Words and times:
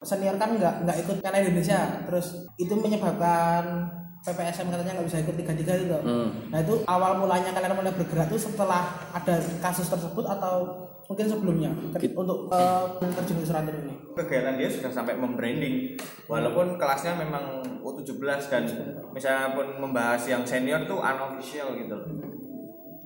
senior 0.00 0.36
kan 0.36 0.56
nggak 0.56 0.84
nggak 0.84 0.96
ikut 1.04 1.16
Piala 1.20 1.38
Indonesia. 1.40 1.80
Terus 2.08 2.26
itu 2.56 2.72
menyebabkan 2.72 3.88
PPSM 4.20 4.68
katanya 4.68 5.00
nggak 5.00 5.08
bisa 5.08 5.18
ikut 5.18 5.32
tiga 5.32 5.52
tiga 5.56 5.72
itu 5.80 5.96
Hmm. 5.96 6.28
nah 6.52 6.60
itu 6.60 6.76
awal 6.84 7.16
mulanya 7.16 7.56
kalian 7.56 7.72
mulai 7.72 7.88
bergerak 7.88 8.28
itu 8.28 8.52
setelah 8.52 8.84
ada 9.16 9.40
kasus 9.64 9.88
tersebut 9.88 10.28
atau 10.28 10.76
mungkin 11.08 11.24
sebelumnya 11.24 11.72
ke- 11.96 12.12
untuk 12.12 12.52
eh, 12.52 12.84
terjun 13.00 13.40
ke 13.40 13.48
ini? 13.80 13.94
Kegiatan 14.12 14.60
dia 14.60 14.68
sudah 14.68 14.92
sampai 14.92 15.16
membranding. 15.16 15.96
Walaupun 16.28 16.76
kelasnya 16.76 17.16
memang 17.16 17.64
U17 17.80 18.20
dan 18.46 18.62
misalnya 19.10 19.56
pun 19.56 19.80
membahas 19.80 20.20
yang 20.28 20.44
senior 20.44 20.84
tuh 20.84 21.00
unofficial 21.00 21.72
gitu. 21.74 21.96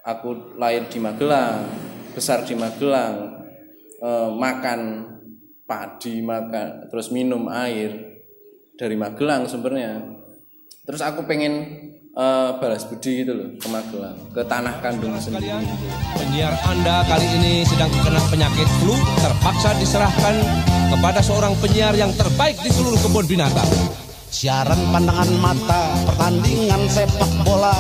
Aku 0.04 0.58
lahir 0.58 0.84
di 0.84 0.98
Magelang, 0.98 1.64
besar 2.12 2.42
di 2.42 2.52
Magelang, 2.52 3.38
eh, 4.02 4.30
makan 4.34 5.13
padi, 5.64 6.20
makan 6.20 6.88
terus 6.92 7.08
minum 7.08 7.48
air 7.48 8.20
dari 8.76 8.96
Magelang 8.96 9.48
sumbernya. 9.48 10.00
Terus 10.84 11.00
aku 11.00 11.25
pengen 11.25 11.52
eh, 12.12 12.50
balas 12.61 12.84
budi 12.84 13.25
gitu 13.25 13.32
loh 13.32 13.48
ke 13.56 13.66
Magelang, 13.72 14.16
ke 14.30 14.42
tanah 14.44 14.79
kandung 14.84 15.16
sendiri. 15.16 15.48
gitu. 15.48 15.86
Penyiar 16.20 16.54
Anda 16.68 17.03
kali 17.08 17.26
ini 17.40 17.53
sedang 17.64 17.90
terkena 17.90 18.22
penyakit 18.29 18.68
flu, 18.84 18.94
terpaksa 19.20 19.72
diserahkan 19.80 20.36
kepada 20.92 21.20
seorang 21.25 21.56
penyiar 21.58 21.96
yang 21.96 22.12
terbaik 22.14 22.61
di 22.61 22.70
seluruh 22.70 23.00
kebun 23.00 23.25
binatang. 23.25 23.68
Siaran 24.34 24.90
pandangan 24.90 25.31
mata, 25.39 25.94
pertandingan 26.11 26.90
sepak 26.90 27.31
bola 27.46 27.75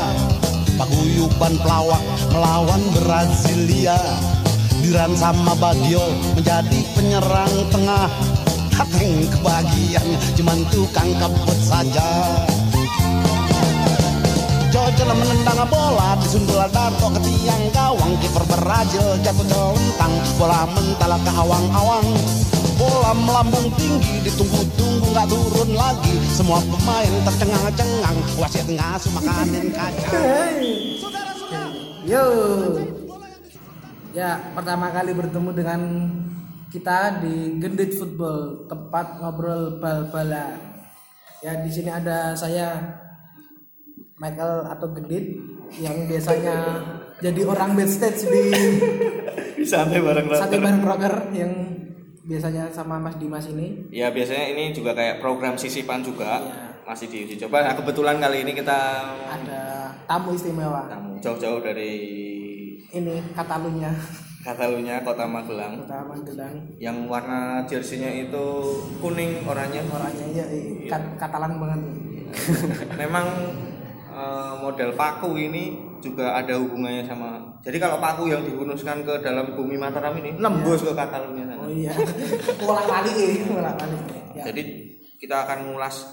Paguyuban 0.74 1.54
pelawak 1.62 2.02
melawan 2.34 2.82
Brasilia 2.98 3.94
Diran 4.84 5.16
sama 5.16 5.56
Bagio 5.56 6.12
menjadi 6.36 6.84
penyerang 6.92 7.54
tengah. 7.72 8.04
Hateng 8.76 9.24
kebagian 9.32 10.04
cuman 10.36 10.60
tukang 10.68 11.08
kebut 11.16 11.58
saja. 11.64 12.04
Jojo 14.68 15.04
menendang 15.08 15.64
bola 15.72 16.20
disundul 16.20 16.60
Darto 16.68 17.08
ke 17.16 17.20
tiang 17.24 17.64
gawang. 17.72 18.12
Kiper 18.20 18.44
berajil 18.44 19.08
jatuh 19.24 19.46
celentang 19.48 20.12
bola 20.36 20.68
mentala 20.68 21.16
ke 21.16 21.32
awang-awang. 21.32 22.04
Bola 22.76 23.16
melambung 23.16 23.72
tinggi 23.80 24.20
ditunggu-tunggu 24.28 25.06
nggak 25.16 25.32
turun 25.32 25.70
lagi. 25.80 26.12
Semua 26.28 26.60
pemain 26.60 27.12
tercengang-cengang 27.24 28.18
wasit 28.36 28.68
ngasuh 28.68 29.12
makanin 29.16 29.72
kacang. 29.72 30.60
Yo 32.04 32.28
ya 34.14 34.54
pertama 34.54 34.94
kali 34.94 35.10
bertemu 35.10 35.50
dengan 35.50 35.80
kita 36.70 37.22
di 37.22 37.58
Gendit 37.58 37.98
Football 37.98 38.70
tempat 38.70 39.18
ngobrol 39.18 39.82
bal-bala. 39.82 40.54
Ya 41.42 41.60
di 41.60 41.68
sini 41.68 41.90
ada 41.90 42.32
saya 42.32 42.78
Michael 44.16 44.70
atau 44.70 44.86
Gendit 44.94 45.34
yang 45.82 46.06
biasanya 46.06 46.54
jadi 47.18 47.40
orang 47.42 47.74
backstage 47.74 48.26
di 48.30 48.42
santai 49.70 49.98
bareng 49.98 50.26
Sate 50.34 50.56
Bareng 50.62 50.82
Rocker 50.86 51.14
yang 51.34 51.52
biasanya 52.24 52.70
sama 52.70 53.02
Mas 53.02 53.18
Dimas 53.18 53.50
ini. 53.50 53.90
Ya 53.90 54.14
biasanya 54.14 54.54
ini 54.54 54.70
juga 54.70 54.94
kayak 54.94 55.18
program 55.18 55.58
sisipan 55.58 56.06
juga. 56.06 56.38
Iya. 56.40 56.62
masih 56.84 57.08
diuji 57.08 57.40
coba. 57.40 57.64
Nah 57.64 57.72
kebetulan 57.80 58.20
kali 58.20 58.44
ini 58.44 58.52
kita 58.52 58.78
ada 59.24 59.88
tamu 60.04 60.36
istimewa. 60.36 60.84
Tamu 60.84 61.16
jauh-jauh 61.16 61.64
dari 61.64 61.92
ini 62.94 63.16
Katalunya 63.34 63.90
Katalunya 64.44 65.00
kota 65.00 65.24
Magelang. 65.24 65.80
Kota 65.88 66.04
Magelang. 66.04 66.52
Yang 66.76 66.96
warna 67.08 67.64
jersinya 67.64 68.12
itu 68.12 68.44
kuning 69.00 69.40
oranye. 69.48 69.80
Orangnya 69.88 70.26
ya 70.36 70.44
eh, 70.52 70.84
Kat- 70.84 71.16
Katalan 71.16 71.56
banget. 71.56 71.80
Memang 73.00 73.24
eh, 74.12 74.52
model 74.60 74.92
paku 74.92 75.40
ini 75.40 75.96
juga 76.04 76.36
ada 76.36 76.60
hubungannya 76.60 77.08
sama 77.08 77.40
jadi 77.64 77.80
kalau 77.80 77.96
paku 77.96 78.28
yang 78.28 78.44
dihunuskan 78.44 79.00
ke 79.08 79.24
dalam 79.24 79.56
bumi 79.56 79.80
Mataram 79.80 80.12
ini 80.20 80.36
nembus 80.36 80.84
ke 80.84 80.92
Katalunya 80.92 81.48
sana. 81.48 81.64
Oh 81.64 81.72
iya. 81.72 81.96
Ulang 82.68 82.84
balik 82.84 83.16
ini 83.16 83.48
ulang 83.48 83.72
balik 83.80 84.00
ya. 84.36 84.44
jadi 84.52 84.62
kita 85.16 85.48
akan 85.48 85.72
ngulas 85.72 86.04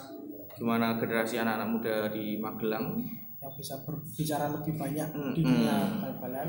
gimana 0.56 0.96
generasi 0.96 1.44
anak-anak 1.44 1.68
muda 1.68 1.94
di 2.16 2.40
Magelang 2.40 3.04
yang 3.42 3.58
bisa 3.58 3.74
berbicara 3.90 4.54
lebih 4.54 4.78
banyak 4.78 5.08
Hmm, 5.18 5.34
di 5.34 5.42
dunia 5.42 5.74
hmm. 5.74 5.98
bal-balan. 5.98 6.48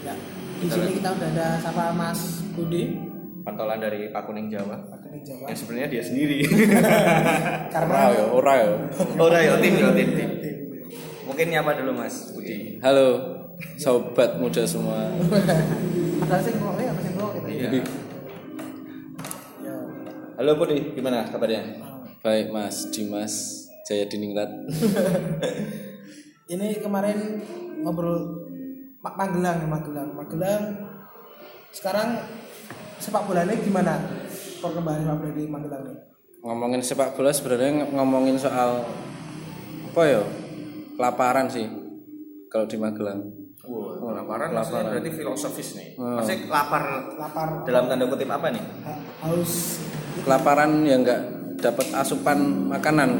Ya 0.00 0.14
di 0.56 0.66
sini 0.72 0.96
kita 0.96 1.12
udah 1.12 1.28
ada 1.36 1.48
sama 1.60 1.92
Mas 1.92 2.40
Budi. 2.56 2.96
Pantolan 3.44 3.76
dari 3.76 4.08
Pak 4.08 4.24
Kuning 4.24 4.48
Jawa. 4.48 4.80
Pak 4.88 5.04
Kening 5.04 5.20
Jawa. 5.20 5.52
Yang 5.52 5.58
sebenarnya 5.60 5.88
dia 5.92 6.00
sendiri. 6.00 6.40
Karena 7.76 8.08
Ora 8.08 8.08
ya, 8.16 8.24
ora 8.32 8.54
ya. 8.56 8.68
ora 9.20 9.38
ya 9.44 9.54
tim 9.60 9.72
ya 9.76 9.92
tim 9.92 10.08
tim. 10.16 10.30
Mungkin 11.28 11.46
nyapa 11.52 11.76
dulu 11.76 11.92
Mas 11.92 12.32
Budi. 12.32 12.80
Halo 12.80 13.08
sobat 13.76 14.40
muda 14.40 14.64
semua. 14.64 15.12
ada 16.24 16.40
sih 16.40 16.56
ngomongnya 16.56 16.88
apa 16.88 17.00
sih 17.04 17.12
ngomong 17.12 17.32
gitu. 17.36 17.48
Iya. 17.52 17.68
Ya 19.60 19.76
halo 20.40 20.56
Budi. 20.56 20.96
Gimana 20.96 21.28
kabarnya? 21.28 21.84
Baik 22.24 22.48
Mas 22.48 22.88
Dimas 22.88 23.68
Jaya 23.84 24.08
Diningrat. 24.08 24.48
ini 26.46 26.78
kemarin 26.78 27.40
ngobrol 27.80 28.44
Pak 29.00 29.14
Magelang 29.16 29.64
Magelang 29.64 30.10
Magelang 30.12 30.62
sekarang 31.70 32.20
sepak 32.96 33.24
bola 33.24 33.44
ini 33.44 33.60
gimana 33.60 33.98
perkembangan 34.60 35.02
sepak 35.02 35.18
bola 35.18 35.32
di 35.32 35.44
Magelang 35.46 35.82
ini 35.84 35.96
Ngomongin 36.44 36.80
sepak 36.84 37.16
bola 37.16 37.32
sebenarnya 37.32 37.70
ng- 37.72 37.90
ngomongin 37.96 38.36
soal 38.36 38.84
apa 39.88 40.02
ya? 40.04 40.20
Kelaparan 40.92 41.48
sih 41.48 41.64
kalau 42.46 42.68
di 42.68 42.76
Magelang. 42.76 43.24
Wow, 43.64 44.12
kelaparan 44.12 44.52
maksudnya 44.52 44.92
berarti 44.92 45.08
filosofis 45.08 45.72
nih. 45.72 45.96
Hmm. 45.96 46.20
Maksudnya 46.20 46.52
lapar 46.52 46.84
lapar 47.16 47.64
dalam 47.64 47.88
tanda 47.88 48.04
kutip 48.04 48.28
apa 48.28 48.52
nih? 48.52 48.60
ha- 48.60 49.00
haus 49.24 49.80
Kelaparan 50.20 50.84
yang 50.84 51.00
nggak 51.00 51.20
dapat 51.64 51.86
asupan 51.96 52.68
makanan. 52.68 53.10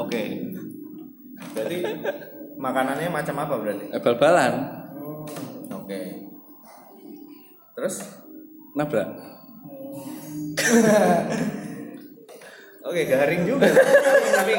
Oke. 0.00 0.45
Berarti 1.56 1.78
makanannya 2.60 3.08
macam 3.08 3.36
apa 3.40 3.54
berarti? 3.56 3.88
Bal-balan. 3.96 4.52
Oke. 5.72 6.00
Terus? 7.72 7.96
Nabrak. 8.76 9.08
Oke, 12.86 13.02
garing 13.08 13.42
juga. 13.48 13.66
Tapi 14.36 14.52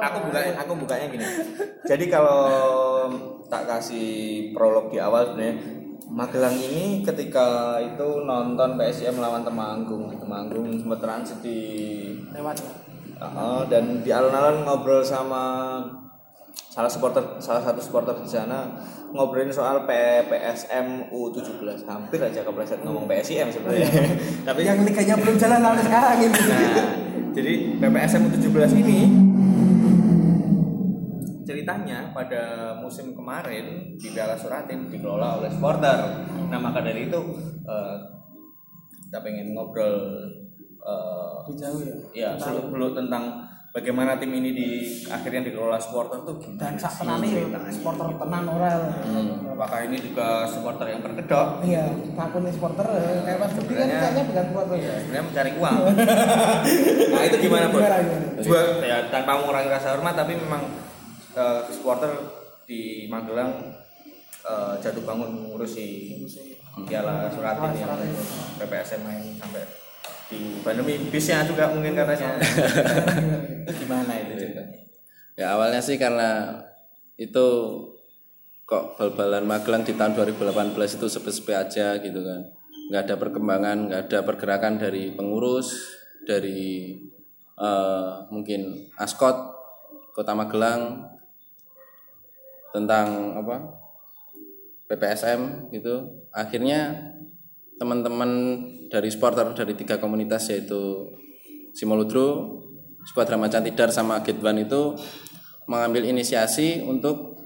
aku 0.00 0.18
buka 0.26 0.40
aku 0.56 0.72
bukanya 0.80 1.06
gini. 1.12 1.26
Jadi 1.84 2.08
kalau 2.08 2.48
tak 3.52 3.68
kasih 3.68 4.50
prolog 4.56 4.88
di 4.88 4.98
awal 4.98 5.30
sebenarnya 5.30 5.80
Magelang 6.10 6.58
ini 6.58 7.06
ketika 7.06 7.78
itu 7.78 8.26
nonton 8.26 8.74
PSIM 8.74 9.22
lawan 9.22 9.46
Temanggung, 9.46 10.10
Temanggung 10.18 10.74
sempat 10.74 10.98
transit 10.98 11.38
di 11.38 11.58
lewat 12.34 12.58
Uh, 13.20 13.68
dan 13.68 14.00
di 14.00 14.08
alun-alun 14.08 14.64
ngobrol 14.64 15.04
sama 15.04 15.76
salah 16.70 16.86
supporter 16.86 17.42
salah 17.42 17.58
satu 17.66 17.82
supporter 17.82 18.14
di 18.22 18.30
sana 18.30 18.70
ngobrolin 19.10 19.50
soal 19.50 19.90
PPSM 19.90 21.10
U17 21.10 21.82
hampir 21.82 22.22
aja 22.22 22.46
kepleset 22.46 22.86
ngomong 22.86 23.10
PSIM 23.10 23.50
sebenarnya. 23.50 23.90
Tapi 24.46 24.62
yang 24.62 24.78
liganya 24.86 25.18
belum 25.18 25.34
jalan 25.34 25.58
sampai 25.58 25.82
sekarang 25.82 26.18
ini. 26.22 26.40
Nah 26.46 26.70
jadi 27.34 27.52
PPSM 27.82 28.22
U17 28.30 28.70
ini 28.86 28.98
ceritanya 31.42 32.14
pada 32.14 32.78
musim 32.78 33.18
kemarin 33.18 33.98
di 33.98 34.06
Piala 34.14 34.38
Suratin 34.38 34.86
dikelola 34.86 35.42
oleh 35.42 35.50
supporter. 35.50 36.22
Nah 36.46 36.58
maka 36.62 36.86
dari 36.86 37.10
itu 37.10 37.18
uh, 37.66 37.98
kita 39.10 39.18
pengen 39.26 39.58
ngobrol 39.58 40.22
uh, 40.86 41.42
jauh 41.50 41.82
ya? 42.14 42.38
ya 42.38 42.62
beluk 42.70 42.94
tentang 42.94 43.49
bagaimana 43.70 44.18
tim 44.18 44.34
ini 44.34 44.50
di 44.50 44.68
akhirnya 45.06 45.46
dikelola 45.46 45.78
supporter 45.78 46.26
tuh 46.26 46.42
dan 46.58 46.74
gimana 46.74 46.82
sak 46.82 46.90
sih? 46.90 46.98
tenane 47.06 47.22
ya 47.22 47.34
ceritanya? 47.38 47.70
supporter 47.70 48.06
tenan 48.18 48.44
oral 48.50 48.80
Hmm, 49.00 49.30
apakah 49.54 49.78
ini 49.86 49.96
juga 50.02 50.26
supporter 50.50 50.86
yang 50.90 51.00
berkedok 51.06 51.48
iya 51.62 51.84
akun 52.18 52.44
supporter 52.50 52.86
eh, 52.90 53.22
kayak 53.22 53.38
Mas 53.38 53.52
Budi 53.54 53.72
kan 53.78 53.86
kayaknya 53.86 54.22
bukan 54.26 54.44
supporter. 54.50 54.74
Ya 54.74 54.94
sebenarnya 54.98 55.24
mencari 55.30 55.50
uang. 55.54 55.76
Nah 57.10 57.22
itu 57.26 57.36
gimana 57.46 57.64
gimana? 57.70 57.98
Juga 58.42 58.60
ya 58.82 58.98
tanpa 59.08 59.30
mengurangi 59.38 59.70
rasa 59.70 59.88
hormat 59.94 60.14
tapi 60.18 60.32
memang 60.34 60.62
eh, 61.38 61.60
supporter 61.70 62.10
di 62.66 63.06
Magelang 63.06 63.50
eh, 64.42 64.74
jatuh 64.82 65.02
bangun 65.06 65.30
mengurusi 65.30 66.18
Piala 66.86 67.30
Suratin 67.30 67.70
yang 67.78 67.92
PPSM 68.58 69.02
main 69.06 69.22
sampai 69.38 69.62
di 70.30 70.62
pandemi 70.62 70.94
bisnya 71.10 71.42
juga 71.42 71.74
mungkin 71.74 71.98
katanya 71.98 72.38
gimana 73.82 74.12
itu 74.14 74.32
ceritanya? 74.38 74.78
Ya 75.34 75.58
awalnya 75.58 75.82
sih 75.82 75.98
karena 75.98 76.62
itu 77.18 77.46
kok 78.62 78.94
bal-balan 78.94 79.42
Magelang 79.42 79.82
di 79.82 79.98
tahun 79.98 80.14
2018 80.14 80.78
itu 80.78 81.06
sepi-sepi 81.10 81.52
aja 81.52 81.98
gitu 81.98 82.22
kan. 82.22 82.46
nggak 82.90 83.06
ada 83.06 83.16
perkembangan 83.22 83.78
nggak 83.86 84.02
ada 84.10 84.18
pergerakan 84.26 84.74
dari 84.74 85.14
pengurus 85.14 85.78
dari 86.26 86.98
eh, 87.58 88.12
mungkin 88.30 88.90
askot 88.98 89.34
kota 90.14 90.34
Magelang 90.34 91.10
tentang 92.70 93.34
apa 93.34 93.56
PPSM 94.90 95.70
gitu. 95.70 96.26
Akhirnya 96.34 97.14
teman-teman 97.78 98.30
dari 98.90 99.08
supporter 99.08 99.54
dari 99.54 99.78
tiga 99.78 100.02
komunitas 100.02 100.50
yaitu 100.50 101.06
Simoludro, 101.70 102.58
Skuadra 103.06 103.38
Macan 103.38 103.62
Tidar 103.62 103.94
sama 103.94 104.20
Gitwan 104.26 104.58
itu 104.58 104.98
mengambil 105.70 106.02
inisiasi 106.04 106.82
untuk 106.82 107.38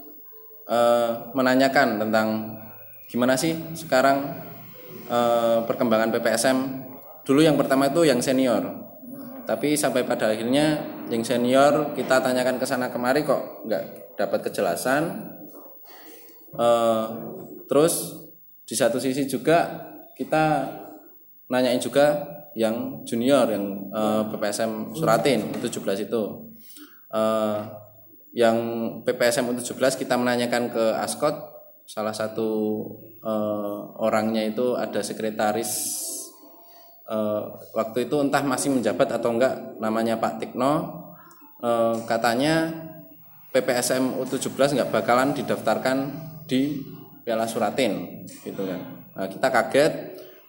eh, 0.65 1.11
menanyakan 1.37 2.01
tentang 2.01 2.57
gimana 3.05 3.37
sih 3.37 3.53
sekarang 3.77 4.41
eh, 5.07 5.59
perkembangan 5.63 6.09
PPSM. 6.17 6.57
Dulu 7.25 7.41
yang 7.41 7.57
pertama 7.57 7.89
itu 7.89 8.05
yang 8.05 8.21
senior, 8.21 8.65
tapi 9.45 9.77
sampai 9.77 10.05
pada 10.05 10.29
akhirnya 10.33 10.81
yang 11.09 11.21
senior 11.21 11.93
kita 11.93 12.21
tanyakan 12.21 12.57
ke 12.57 12.65
sana 12.65 12.89
kemari 12.89 13.21
kok 13.21 13.65
nggak 13.65 14.17
dapat 14.17 14.49
kejelasan. 14.49 15.33
Eh, 16.57 17.05
terus 17.69 18.25
di 18.65 18.73
satu 18.73 18.97
sisi 18.97 19.29
juga 19.29 19.85
kita 20.17 20.84
nanyain 21.51 21.81
juga 21.81 22.25
yang 22.55 23.03
junior 23.03 23.45
yang 23.51 23.91
eh, 23.91 24.23
PPSM 24.31 24.95
Suratin 24.95 25.51
17 25.59 26.07
itu. 26.07 26.23
Eh, 27.11 27.59
yang 28.35 28.57
PPSM 29.07 29.47
17 29.47 29.95
kita 29.95 30.19
menanyakan 30.19 30.67
ke 30.67 30.85
Askot 30.99 31.35
salah 31.87 32.11
satu 32.11 32.49
eh, 33.23 33.79
orangnya 34.01 34.43
itu 34.43 34.75
ada 34.75 34.99
sekretaris 34.99 35.71
eh, 37.07 37.43
waktu 37.75 38.09
itu 38.09 38.15
entah 38.19 38.43
masih 38.43 38.73
menjabat 38.75 39.07
atau 39.15 39.31
enggak 39.35 39.79
namanya 39.79 40.19
Pak 40.19 40.43
Tikno 40.43 40.73
eh, 41.63 41.95
katanya 42.03 42.71
PPSM 43.55 44.19
U17 44.19 44.51
nggak 44.51 44.91
bakalan 44.91 45.31
didaftarkan 45.31 45.97
di 46.43 46.83
Piala 47.23 47.47
Suratin 47.47 48.21
gitu 48.43 48.67
kan. 48.67 48.81
Nah, 49.15 49.27
kita 49.31 49.47
kaget 49.47 49.93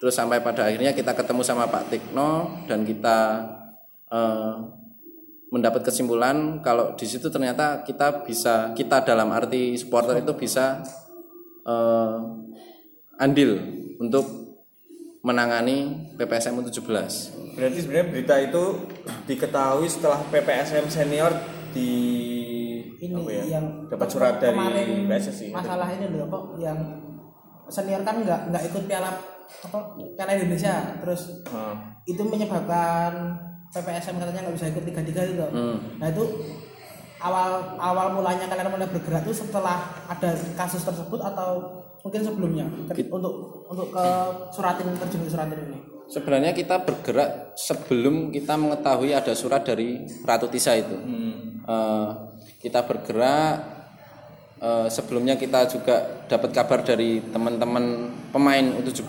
terus 0.06 0.22
sampai 0.22 0.38
pada 0.38 0.70
akhirnya 0.70 0.94
kita 0.94 1.18
ketemu 1.18 1.42
sama 1.42 1.66
Pak 1.66 1.90
Tikno 1.90 2.62
dan 2.70 2.86
kita 2.86 3.42
eh, 4.06 4.54
mendapat 5.50 5.82
kesimpulan 5.82 6.62
kalau 6.62 6.94
di 6.94 7.10
situ 7.10 7.26
ternyata 7.26 7.82
kita 7.82 8.22
bisa 8.22 8.70
kita 8.78 9.02
dalam 9.02 9.34
arti 9.34 9.74
supporter 9.74 10.22
itu 10.22 10.30
bisa 10.38 10.78
eh, 11.66 12.18
andil 13.18 13.58
untuk 13.98 14.30
menangani 15.26 16.06
PPSM 16.14 16.54
U17. 16.54 16.86
Berarti 17.58 17.78
sebenarnya 17.82 18.06
berita 18.06 18.34
itu 18.38 18.86
diketahui 19.26 19.90
setelah 19.90 20.22
PPSM 20.30 20.86
senior 20.86 21.34
di 21.74 21.90
ini 23.02 23.10
apa 23.10 23.30
ya, 23.34 23.58
yang 23.58 23.90
dapat 23.90 24.06
surat 24.06 24.38
dari 24.38 25.02
PSSI. 25.10 25.50
masalah 25.50 25.90
ini 25.98 26.14
loh 26.14 26.30
apa 26.30 26.38
yang 26.62 26.78
senior 27.66 28.06
kan 28.06 28.22
nggak 28.22 28.54
nggak 28.54 28.62
ikut 28.70 28.86
piala 28.86 29.34
apa 29.62 29.78
piala 30.12 30.32
Indonesia 30.34 30.74
terus 30.98 31.44
Hmm. 31.46 31.76
itu 32.02 32.22
menyebabkan 32.22 33.34
PPSM 33.68 34.16
katanya 34.16 34.40
nggak 34.42 34.54
bisa 34.54 34.66
ikut 34.68 34.84
tiga 34.84 35.00
tiga 35.02 35.20
itu 35.22 35.46
Hmm. 35.46 35.78
nah 35.96 36.06
itu 36.06 36.24
awal 37.18 37.50
awal 37.76 38.06
mulanya 38.12 38.46
kalian 38.46 38.68
mulai 38.68 38.86
bergerak 38.86 39.24
itu 39.24 39.42
setelah 39.42 39.80
ada 40.06 40.30
kasus 40.54 40.82
tersebut 40.82 41.18
atau 41.18 41.64
mungkin 42.00 42.22
sebelumnya 42.22 42.66
Ke- 42.88 43.08
untuk 43.08 43.34
untuk 43.66 43.88
ke 43.88 44.06
suratin 44.50 44.94
terjun 44.94 45.22
ke 45.22 45.30
suratin 45.30 45.60
ini 45.60 45.78
Sebenarnya 46.06 46.54
kita 46.54 46.86
bergerak 46.86 47.58
sebelum 47.58 48.30
kita 48.30 48.54
mengetahui 48.54 49.10
ada 49.10 49.34
surat 49.34 49.66
dari 49.66 50.06
Ratu 50.22 50.46
Tisa 50.46 50.70
itu. 50.72 50.94
Eh, 51.66 52.08
kita 52.62 52.86
bergerak 52.86 53.75
eh, 54.60 54.88
sebelumnya 54.88 55.36
kita 55.36 55.68
juga 55.68 56.24
dapat 56.26 56.50
kabar 56.52 56.80
dari 56.84 57.20
teman-teman 57.32 58.12
pemain 58.32 58.66
U17 58.80 59.06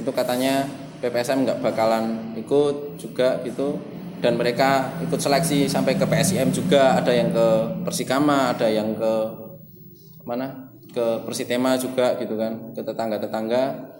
itu 0.00 0.10
katanya 0.16 0.64
PPSM 1.00 1.48
nggak 1.48 1.60
bakalan 1.64 2.36
ikut 2.36 3.00
juga 3.00 3.40
gitu. 3.44 3.80
Dan 4.20 4.36
mereka 4.36 5.00
ikut 5.00 5.16
seleksi 5.16 5.64
sampai 5.64 5.96
ke 5.96 6.04
PSIM 6.04 6.52
juga. 6.52 7.00
Ada 7.00 7.08
yang 7.16 7.32
ke 7.32 7.46
Persikama 7.88 8.52
ada 8.52 8.68
yang 8.68 8.92
ke 8.92 9.12
mana? 10.28 10.68
Ke 10.92 11.24
Persitema 11.24 11.80
juga 11.80 12.20
gitu 12.20 12.36
kan. 12.36 12.76
Ke 12.76 12.84
tetangga-tetangga. 12.84 13.96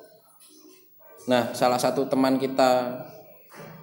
Nah, 1.25 1.56
salah 1.56 1.81
satu 1.81 2.04
teman 2.04 2.37
kita 2.37 3.00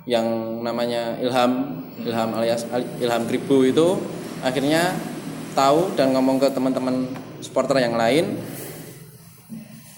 yang 0.05 0.61
namanya 0.61 1.17
Ilham, 1.17 1.81
Ilham 2.05 2.29
alias 2.37 2.69
Ilham 3.01 3.25
Gribu 3.25 3.65
itu 3.65 3.97
akhirnya 4.45 4.93
tahu 5.57 5.97
dan 5.97 6.13
ngomong 6.13 6.37
ke 6.37 6.53
teman-teman 6.53 7.09
supporter 7.41 7.81
yang 7.81 7.97
lain, 7.97 8.37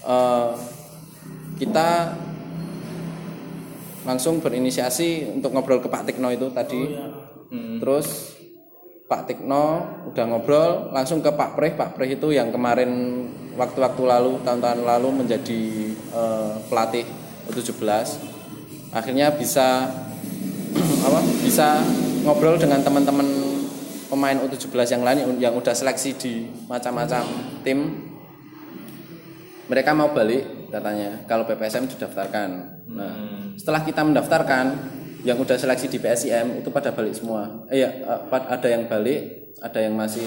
eh, 0.08 0.50
kita 1.60 2.16
langsung 4.08 4.40
berinisiasi 4.40 5.28
untuk 5.36 5.52
ngobrol 5.52 5.84
ke 5.84 5.92
Pak 5.92 6.08
Tikno 6.08 6.32
itu 6.32 6.48
tadi. 6.56 6.96
Terus 7.50 8.38
Pak 9.10 9.26
Tikno 9.26 9.64
udah 10.08 10.24
ngobrol 10.30 10.94
langsung 10.94 11.20
ke 11.20 11.28
Pak 11.34 11.58
Preh. 11.58 11.74
Pak 11.74 11.98
Preh 11.98 12.14
itu 12.14 12.32
yang 12.32 12.54
kemarin 12.54 12.90
waktu-waktu 13.58 14.02
lalu 14.06 14.38
tahun-tahun 14.46 14.86
lalu 14.86 15.08
menjadi 15.24 15.62
eh, 15.92 16.52
pelatih 16.70 17.04
U17. 17.50 17.82
Akhirnya 18.94 19.34
bisa 19.34 19.90
apa? 21.06 21.20
Bisa 21.42 21.82
ngobrol 22.24 22.56
dengan 22.56 22.80
teman-teman 22.80 23.39
pemain 24.10 24.34
U17 24.42 24.74
yang 24.90 25.06
lain 25.06 25.38
yang 25.38 25.54
udah 25.54 25.72
seleksi 25.72 26.10
di 26.18 26.32
macam-macam 26.66 27.22
tim. 27.62 28.10
Mereka 29.70 29.94
mau 29.94 30.10
balik 30.10 30.66
katanya 30.74 31.22
kalau 31.30 31.46
PPSM 31.46 31.86
didaftarkan. 31.86 32.48
Nah, 32.90 33.14
setelah 33.54 33.86
kita 33.86 34.02
mendaftarkan 34.02 34.66
yang 35.22 35.38
udah 35.38 35.54
seleksi 35.54 35.86
di 35.86 36.02
PSIM 36.02 36.58
itu 36.58 36.68
pada 36.74 36.90
balik 36.90 37.14
semua. 37.14 37.68
Eh, 37.70 37.86
ya, 37.86 37.90
eh, 37.92 38.20
ada 38.26 38.66
yang 38.66 38.90
balik, 38.90 39.54
ada 39.62 39.78
yang 39.78 39.94
masih 39.94 40.26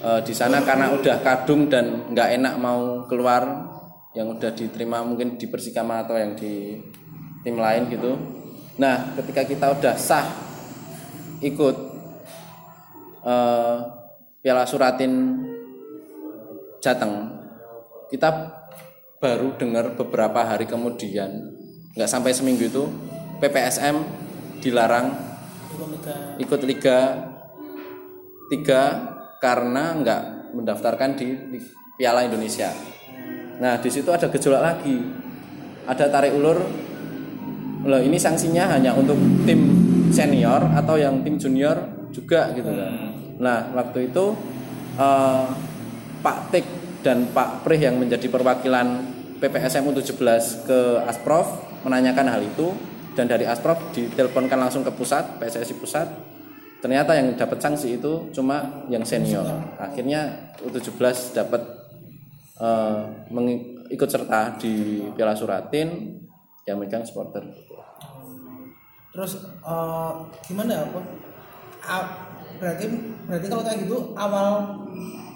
eh, 0.00 0.20
di 0.24 0.32
sana 0.32 0.64
karena 0.64 0.88
udah 0.96 1.20
kadung 1.20 1.68
dan 1.68 2.08
nggak 2.08 2.28
enak 2.40 2.54
mau 2.56 3.04
keluar 3.04 3.68
yang 4.16 4.32
udah 4.32 4.50
diterima 4.56 5.04
mungkin 5.04 5.36
di 5.36 5.46
Persikama 5.46 6.02
atau 6.02 6.16
yang 6.16 6.32
di 6.32 6.80
tim 7.44 7.60
lain 7.60 7.92
gitu. 7.92 8.16
Nah, 8.80 9.12
ketika 9.20 9.44
kita 9.44 9.66
udah 9.76 9.94
sah 10.00 10.24
ikut 11.44 11.89
eh, 13.24 13.76
Piala 14.40 14.64
Suratin 14.64 15.36
Jateng, 16.80 17.28
kita 18.08 18.28
baru 19.20 19.52
dengar 19.60 19.92
beberapa 19.92 20.40
hari 20.48 20.64
kemudian, 20.64 21.28
nggak 21.92 22.08
sampai 22.08 22.32
seminggu 22.32 22.72
itu 22.72 22.88
PPSM 23.44 24.00
dilarang 24.64 25.12
ikut 26.40 26.60
Liga 26.64 27.28
3 28.48 29.40
karena 29.44 29.84
nggak 30.00 30.22
mendaftarkan 30.56 31.20
di, 31.20 31.26
di 31.52 31.58
Piala 32.00 32.24
Indonesia. 32.24 32.72
Nah, 33.60 33.76
di 33.76 33.92
situ 33.92 34.08
ada 34.08 34.32
gejolak 34.32 34.62
lagi. 34.64 34.96
Ada 35.84 36.08
tarik 36.08 36.32
ulur. 36.32 36.58
Loh, 37.84 38.00
ini 38.00 38.16
sanksinya 38.16 38.72
hanya 38.72 38.96
untuk 38.96 39.16
tim 39.44 39.60
senior 40.12 40.64
atau 40.76 40.96
yang 40.96 41.20
tim 41.24 41.36
junior 41.36 41.99
juga 42.10 42.50
gitu 42.52 42.68
kan. 42.68 42.92
Nah, 43.38 43.58
waktu 43.72 44.10
itu 44.10 44.24
eh, 44.94 45.46
Pak 46.20 46.38
Tik 46.50 46.66
dan 47.00 47.30
Pak 47.30 47.64
Prih 47.64 47.80
yang 47.80 47.96
menjadi 47.96 48.28
perwakilan 48.28 48.86
PPSM 49.40 49.88
U17 49.88 50.20
ke 50.68 50.78
Asprof 51.08 51.48
menanyakan 51.80 52.28
hal 52.28 52.44
itu 52.44 52.76
dan 53.16 53.24
dari 53.24 53.48
Asprof 53.48 53.80
diteleponkan 53.96 54.60
langsung 54.60 54.84
ke 54.84 54.92
pusat 54.92 55.40
PSSI 55.40 55.74
pusat. 55.74 56.08
Ternyata 56.80 57.12
yang 57.12 57.36
dapat 57.36 57.60
sanksi 57.60 57.96
itu 57.96 58.28
cuma 58.32 58.84
yang 58.88 59.04
senior. 59.04 59.44
Akhirnya 59.76 60.52
U17 60.60 60.96
dapat 61.32 61.60
mengi- 63.28 63.80
ikut 63.90 64.06
serta 64.06 64.54
di 64.56 65.02
Piala 65.12 65.34
Suratin 65.34 66.20
yang 66.62 66.78
megang 66.78 67.02
supporter. 67.02 67.42
Terus 69.10 69.32
eh, 69.42 70.12
gimana 70.46 70.70
ya 70.70 70.82
apa 70.86 71.00
A- 71.00 71.29
berarti 72.60 72.84
berarti 73.24 73.46
kalau 73.48 73.62
kayak 73.64 73.78
gitu 73.88 73.96
awal 74.12 74.46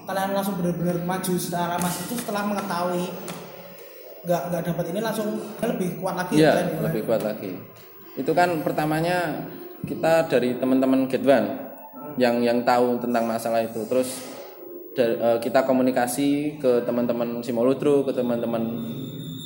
kalian 0.05 0.37
langsung 0.37 0.61
benar-benar 0.61 1.01
maju 1.03 1.33
secara 1.41 1.81
mas 1.81 1.97
itu 2.05 2.21
setelah 2.21 2.45
mengetahui 2.45 3.09
nggak 4.25 4.43
nggak 4.53 4.63
dapat 4.73 4.85
ini 4.93 5.01
langsung 5.01 5.29
lebih 5.61 6.01
kuat 6.01 6.15
lagi 6.17 6.41
Iya, 6.41 6.53
kan? 6.53 6.67
lebih 6.89 7.03
kuat 7.05 7.23
lagi. 7.25 7.53
Itu 8.17 8.33
kan 8.33 8.61
pertamanya 8.65 9.49
kita 9.85 10.29
dari 10.29 10.57
teman-teman 10.57 11.09
Getwan 11.09 11.45
yang 12.17 12.41
yang 12.41 12.65
tahu 12.65 12.97
tentang 13.05 13.29
masalah 13.29 13.61
itu. 13.61 13.85
Terus 13.85 14.25
da- 14.97 15.17
eh, 15.17 15.39
kita 15.45 15.65
komunikasi 15.69 16.57
ke 16.57 16.85
teman-teman 16.89 17.45
Simoludro, 17.45 18.01
ke 18.05 18.17
teman-teman 18.17 18.65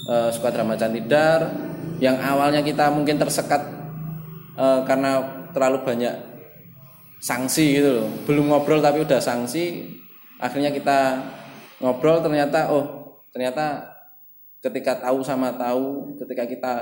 eh, 0.07 0.31
skuadra 0.31 0.63
Macan 0.63 0.95
Tidar 0.95 1.41
yang 1.99 2.15
awalnya 2.23 2.63
kita 2.63 2.87
mungkin 2.95 3.19
tersekat 3.19 3.63
eh, 4.55 4.81
karena 4.87 5.11
terlalu 5.51 5.83
banyak 5.83 6.15
sanksi 7.19 7.77
gitu 7.77 7.91
loh 7.95 8.09
belum 8.25 8.49
ngobrol 8.49 8.79
tapi 8.79 9.01
udah 9.01 9.19
sanksi 9.19 9.87
akhirnya 10.37 10.71
kita 10.71 11.19
ngobrol 11.79 12.19
ternyata 12.19 12.69
oh 12.69 12.85
ternyata 13.29 13.83
ketika 14.59 14.99
tahu 15.01 15.21
sama 15.21 15.51
tahu 15.53 16.15
ketika 16.17 16.45
kita 16.45 16.75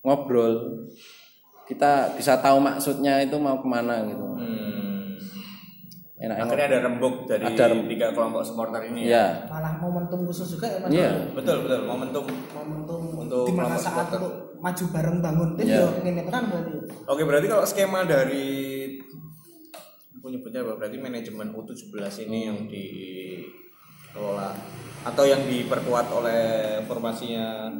ngobrol 0.00 0.84
kita 1.64 2.12
bisa 2.14 2.36
tahu 2.36 2.56
maksudnya 2.58 3.20
itu 3.20 3.36
mau 3.36 3.56
ke 3.56 3.66
mana 3.66 4.04
gitu 4.04 4.26
Hmm. 4.38 5.14
enak 6.18 6.36
Akhirnya 6.42 6.66
ada 6.66 6.78
rembuk 6.82 7.14
dari 7.24 7.44
Ada 7.46 7.64
rembuk. 7.70 7.86
tiga 7.88 8.06
kelompok 8.10 8.42
supporter 8.42 8.80
ini. 8.84 9.06
ya 9.06 9.46
malah 9.46 9.76
momentum 9.76 10.24
khusus 10.24 10.56
juga 10.56 10.66
ya 10.66 10.78
mas 10.80 10.90
Iya. 10.90 11.10
Betul 11.30 11.56
betul 11.62 11.80
momentum. 11.84 12.24
momentum 12.50 13.00
Untuk 13.18 13.44
di 13.44 13.52
mana 13.52 13.70
kelompok 13.70 13.78
saat 13.78 13.92
supporter. 14.08 14.18
untuk 14.18 14.32
maju 14.58 14.84
bareng 14.90 15.18
bangun 15.20 15.48
tim 15.54 15.66
Iya. 15.68 15.86
ini 16.00 16.22
kan 16.26 16.42
berarti 16.44 16.72
Oke 17.06 17.22
berarti 17.22 17.46
kalau 17.46 17.62
skema 17.62 18.00
dari 18.02 18.46
nyebutnya 20.28 20.60
apa? 20.62 20.76
Berarti 20.76 20.96
manajemen 20.96 21.52
U17 21.52 21.92
ini 22.28 22.38
yang 22.46 22.58
dikelola 22.68 24.50
atau 25.06 25.24
yang 25.24 25.46
diperkuat 25.46 26.06
oleh 26.10 26.42
formasinya 26.84 27.70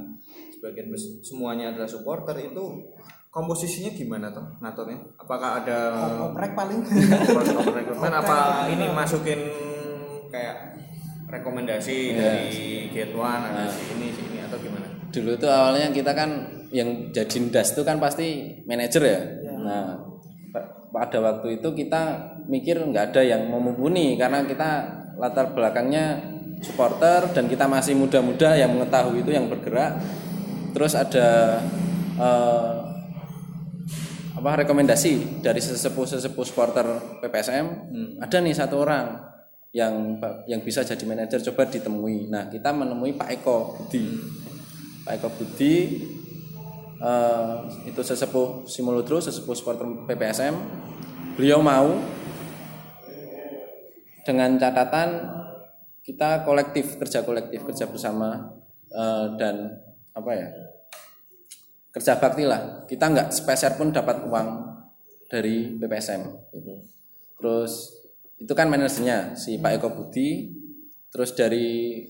sebagian 0.54 0.90
semuanya 1.20 1.70
adalah 1.74 1.86
supporter 1.86 2.34
itu 2.40 2.64
komposisinya 3.28 3.92
gimana 3.92 4.32
tuh 4.32 4.44
natornya? 4.58 4.98
Apakah 5.16 5.62
ada 5.62 5.78
oprek 6.30 6.56
paling 6.56 6.80
rekrutmen 7.68 8.12
apa 8.24 8.66
ini 8.72 8.86
masukin 8.90 9.40
kayak 10.28 10.76
rekomendasi 11.28 12.16
dari 12.16 12.48
Gate 12.88 13.12
One 13.12 13.42
ada 13.44 13.68
si 13.68 13.84
ini 13.92 14.08
si 14.10 14.22
ini 14.32 14.40
atau 14.40 14.56
gimana? 14.56 14.88
dulu 15.08 15.40
tuh 15.40 15.48
awalnya 15.48 15.88
kita 15.88 16.12
kan 16.12 16.28
yang 16.68 17.08
jadi 17.12 17.36
das 17.48 17.72
itu 17.72 17.80
kan 17.80 17.96
pasti 17.96 18.60
manajer 18.68 19.00
ya. 19.00 19.20
Nah, 19.56 19.96
pa- 19.96 20.07
pada 20.88 21.18
waktu 21.20 21.60
itu 21.60 21.68
kita 21.76 22.34
mikir 22.48 22.80
nggak 22.80 23.12
ada 23.12 23.22
yang 23.22 23.46
mau 23.48 23.60
mumpuni 23.60 24.16
karena 24.16 24.44
kita 24.44 24.70
latar 25.18 25.52
belakangnya 25.52 26.20
supporter 26.64 27.30
dan 27.34 27.46
kita 27.46 27.70
masih 27.70 27.94
muda-muda 27.94 28.54
yang 28.58 28.74
mengetahui 28.74 29.22
itu 29.22 29.30
yang 29.34 29.46
bergerak. 29.46 30.00
Terus 30.74 30.92
ada 30.94 31.58
eh, 32.18 32.76
apa 34.38 34.50
rekomendasi 34.62 35.42
dari 35.42 35.58
sesepuh-sesepuh 35.58 36.44
supporter 36.46 36.86
PPSM 37.18 37.66
ada 38.22 38.36
nih 38.38 38.54
satu 38.54 38.86
orang 38.86 39.28
yang 39.74 40.22
yang 40.48 40.60
bisa 40.64 40.86
jadi 40.86 41.04
manajer 41.04 41.42
coba 41.52 41.68
ditemui. 41.68 42.30
Nah, 42.30 42.48
kita 42.48 42.72
menemui 42.72 43.18
Pak 43.18 43.28
Eko 43.40 43.76
Budi. 43.76 44.06
Pak 45.04 45.12
Eko 45.20 45.28
Budi 45.36 45.74
eh, 46.98 47.54
itu 47.86 48.00
sesepuh 48.02 48.66
Simuludro, 48.66 49.22
sesepuh 49.22 49.54
supporter 49.54 49.86
PPSM. 50.06 50.54
Beliau 51.38 51.62
mau 51.62 51.94
dengan 54.28 54.60
catatan 54.60 55.38
kita 56.04 56.44
kolektif 56.44 57.00
kerja 57.00 57.24
kolektif 57.24 57.64
kerja 57.64 57.88
bersama 57.88 58.52
eh, 58.92 59.26
dan 59.40 59.76
apa 60.12 60.30
ya 60.36 60.48
kerja 61.92 62.20
bakti 62.20 62.44
lah 62.44 62.84
kita 62.84 63.08
nggak 63.08 63.28
sepeser 63.32 63.80
pun 63.80 63.88
dapat 63.88 64.24
uang 64.28 64.48
dari 65.28 65.76
BPSM 65.76 66.22
gitu. 66.52 66.74
terus 67.40 68.04
itu 68.36 68.52
kan 68.52 68.68
manajernya 68.68 69.36
si 69.36 69.56
Pak 69.56 69.80
Eko 69.80 69.88
Budi 69.92 70.52
terus 71.08 71.32
dari 71.32 72.04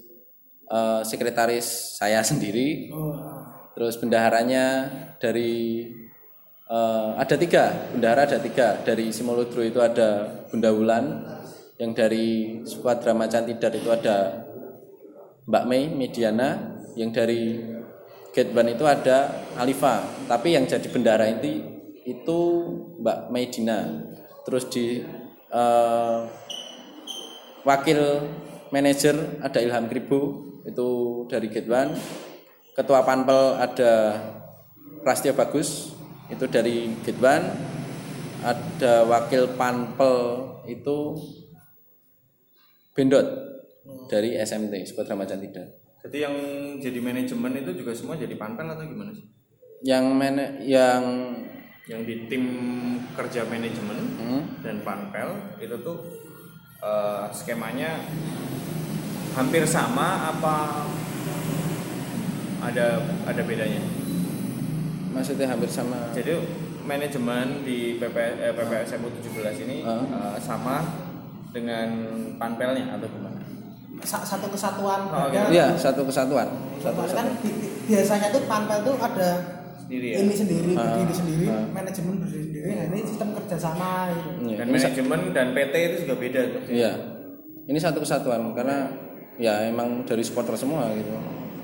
eh, 0.66 1.00
sekretaris 1.02 1.98
saya 1.98 2.22
sendiri 2.30 2.90
terus 3.78 3.94
bendaharanya 4.02 4.90
dari 5.22 5.86
eh, 6.66 7.10
ada 7.14 7.38
tiga 7.38 7.94
bendahara 7.94 8.26
ada 8.26 8.42
tiga. 8.42 8.82
Dari 8.82 9.14
Simoludro 9.14 9.62
itu 9.62 9.78
ada 9.78 10.42
Bunda 10.50 10.74
Wulan 10.74 11.22
yang 11.78 11.94
dari 11.94 12.58
Skuadra 12.66 13.14
Macan 13.14 13.46
Tidar 13.46 13.70
itu 13.78 13.86
ada 13.86 14.50
Mbak 15.46 15.64
Mei 15.70 15.86
Mediana 15.94 16.74
yang 16.98 17.14
dari 17.14 17.62
One 18.34 18.74
itu 18.74 18.82
ada 18.82 19.46
Alifa 19.54 20.02
tapi 20.26 20.58
yang 20.58 20.66
jadi 20.66 20.90
bendara 20.90 21.30
itu 21.30 21.62
itu 22.02 22.40
Mbak 22.98 23.30
Medina 23.30 24.10
terus 24.42 24.66
di 24.74 25.06
eh, 25.54 26.18
wakil 27.62 28.00
manajer 28.74 29.38
ada 29.38 29.62
Ilham 29.62 29.86
Kribo 29.86 30.20
itu 30.66 30.88
dari 31.30 31.46
One 31.70 31.94
ketua 32.78 33.02
panpel 33.02 33.58
ada 33.58 34.22
Prastio 35.02 35.34
Bagus 35.34 35.90
itu 36.30 36.46
dari 36.46 36.94
One 37.18 37.46
ada 38.46 39.02
wakil 39.02 39.58
panpel 39.58 40.14
itu 40.70 41.18
Bendot 42.94 43.26
dari 44.06 44.38
SMT 44.38 44.94
Skuadra 44.94 45.18
Macan 45.18 45.42
Tidar 45.42 45.66
Jadi 46.06 46.22
yang 46.22 46.34
jadi 46.78 47.02
manajemen 47.02 47.58
itu 47.58 47.82
juga 47.82 47.90
semua 47.90 48.14
jadi 48.14 48.38
panpel 48.38 48.70
atau 48.70 48.86
gimana 48.86 49.10
sih? 49.10 49.26
yang 49.82 50.14
mana 50.14 50.62
yang 50.62 51.02
Yang 51.90 52.00
di 52.06 52.14
tim 52.30 52.44
kerja 53.18 53.42
manajemen 53.50 53.98
hmm, 54.22 54.42
dan 54.62 54.86
panpel 54.86 55.34
itu 55.58 55.74
tuh 55.82 55.98
eh, 56.78 57.26
skemanya 57.34 57.98
hampir 59.34 59.66
sama 59.66 60.30
apa 60.30 60.86
ada 62.60 62.86
ada 63.24 63.42
bedanya? 63.42 63.82
maksudnya 65.08 65.46
hampir 65.46 65.66
sama 65.66 66.12
Jadi 66.12 66.36
manajemen 66.84 67.62
di 67.62 67.96
PP, 67.96 68.16
eh, 68.38 68.52
PPSM 68.52 69.02
17 69.02 69.56
ini 69.60 69.82
Ah. 69.82 70.04
eh, 70.30 70.38
sama 70.38 70.84
dengan 71.50 71.88
panpelnya 72.36 72.94
atau 72.94 73.08
gimana? 73.08 73.40
Sa- 74.00 74.22
satu 74.22 74.46
kesatuan 74.46 75.00
Oh, 75.06 75.26
ada 75.26 75.48
Iya, 75.48 75.74
satu 75.74 76.06
kesatuan. 76.06 76.46
Satu 76.78 77.02
kan 77.08 77.26
bi- 77.36 77.58
biasanya 77.84 78.30
tuh 78.30 78.46
panpel 78.46 78.78
tuh 78.84 78.94
ada 78.96 79.30
Sendiri 79.80 80.06
ya? 80.08 80.16
ini 80.22 80.32
sendiri, 80.32 80.72
Ah, 80.72 80.84
berdiri 80.94 81.14
sendiri, 81.16 81.46
ah. 81.48 81.64
manajemen 81.68 82.14
berdiri 82.20 82.44
sendiri. 82.46 82.68
Nah, 82.70 82.84
ini 82.86 83.00
sistem 83.02 83.28
kerjasama 83.34 83.90
gitu. 84.12 84.28
Iya, 84.44 84.56
Dan 84.56 84.66
ini 84.68 84.76
sa- 84.76 84.86
manajemen 84.86 85.20
dan 85.32 85.46
PT 85.50 85.74
itu 85.82 85.96
juga 86.04 86.14
beda 86.16 86.40
tuh. 86.46 86.62
Iya. 86.68 86.92
Ini 87.64 87.78
satu 87.78 87.98
kesatuan 87.98 88.40
karena 88.52 88.78
ya 89.36 89.66
emang 89.66 90.04
dari 90.04 90.22
supporter 90.22 90.54
semua 90.54 90.88
gitu. 90.94 91.10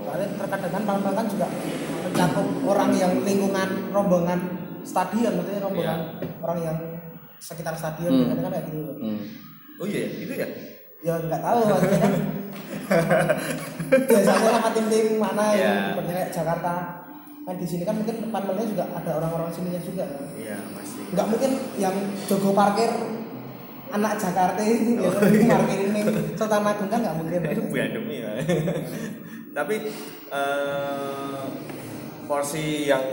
Terkadang 0.04 0.70
kan 0.70 0.82
panpel 0.84 1.12
kan 1.12 1.26
juga 1.26 1.46
mencakup 2.04 2.46
orang 2.64 2.90
yang 2.94 3.12
lingkungan 3.20 3.68
rombongan 3.90 4.40
stadion, 4.82 5.32
maksudnya 5.34 5.62
rombongan 5.62 5.98
orang 6.38 6.58
yang 6.60 6.76
sekitar 7.38 7.74
stadion, 7.74 8.12
Hmm. 8.12 8.28
kadang 8.30 8.44
kan 8.44 8.52
kayak 8.52 8.66
gitu. 8.68 8.92
Hmm. 8.96 9.20
Oh 9.74 9.86
iya, 9.86 10.00
itu 10.06 10.32
ya? 10.32 10.48
Ya 11.00 11.14
nggak 11.18 11.40
tahu, 11.40 11.58
maksudnya 11.66 11.98
kan 12.00 12.12
biasanya 14.08 14.50
sama 14.52 14.70
tim-tim 14.72 15.06
mana 15.16 15.44
Iya. 15.52 15.72
yang 15.94 16.06
kayak 16.06 16.30
Jakarta. 16.30 16.74
Kan 17.44 17.60
di 17.60 17.66
sini 17.68 17.84
kan 17.84 17.92
mungkin 17.94 18.32
panpelnya 18.32 18.64
juga 18.64 18.84
ada 18.88 19.10
orang-orang 19.14 19.52
sininya 19.52 19.76
juga. 19.78 20.04
kan. 20.06 20.24
Iya, 20.34 20.56
pasti. 20.72 21.00
nggak 21.12 21.26
mungkin 21.28 21.50
yang 21.76 21.92
jogo 22.24 22.50
parkir 22.52 22.88
anak 23.92 24.16
Jakarta 24.16 24.58
ini 24.58 24.96
Oh, 24.96 25.12
gitu, 25.12 25.44
iya. 25.44 25.52
parkir 25.52 25.80
ini 25.86 26.00
Sultan 26.34 26.64
Agung 26.64 26.88
kan 26.88 26.98
nggak 26.98 27.14
mungkin 27.14 27.40
itu 27.52 27.60
bukan 27.62 27.90
demi 27.92 28.16
ya. 28.18 28.32
Tapi 29.54 29.74
eh, 30.34 31.42
porsi 32.26 32.90
yang 32.90 33.06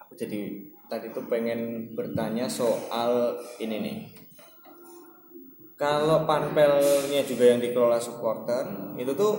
aku 0.00 0.12
jadi 0.16 0.40
tadi 0.88 1.12
tuh 1.12 1.28
pengen 1.28 1.92
bertanya 1.92 2.48
soal 2.48 3.36
ini 3.60 3.76
nih. 3.84 3.98
Kalau 5.78 6.26
panpelnya 6.26 7.22
juga 7.22 7.54
yang 7.54 7.60
dikelola 7.62 8.02
supporter, 8.02 8.66
itu 8.98 9.14
tuh 9.14 9.38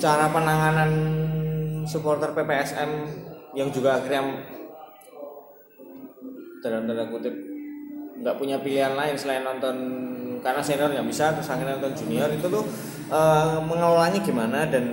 cara 0.00 0.32
penanganan 0.32 0.90
supporter 1.84 2.32
PPSM 2.32 2.90
yang 3.52 3.68
juga 3.68 4.00
akhirnya 4.00 4.40
dalam 6.64 6.88
tanda 6.88 7.04
kutip 7.12 7.34
nggak 8.24 8.36
punya 8.40 8.56
pilihan 8.64 8.96
lain 8.96 9.20
selain 9.20 9.44
nonton 9.44 9.76
karena 10.44 10.60
senior 10.60 10.92
nggak 10.92 11.08
bisa 11.08 11.32
terus 11.32 11.48
akhirnya 11.48 11.80
nonton 11.80 11.96
junior 12.04 12.28
itu 12.28 12.46
tuh 12.52 12.64
eh, 13.08 13.58
mengelolanya 13.64 14.20
gimana 14.20 14.68
dan 14.68 14.84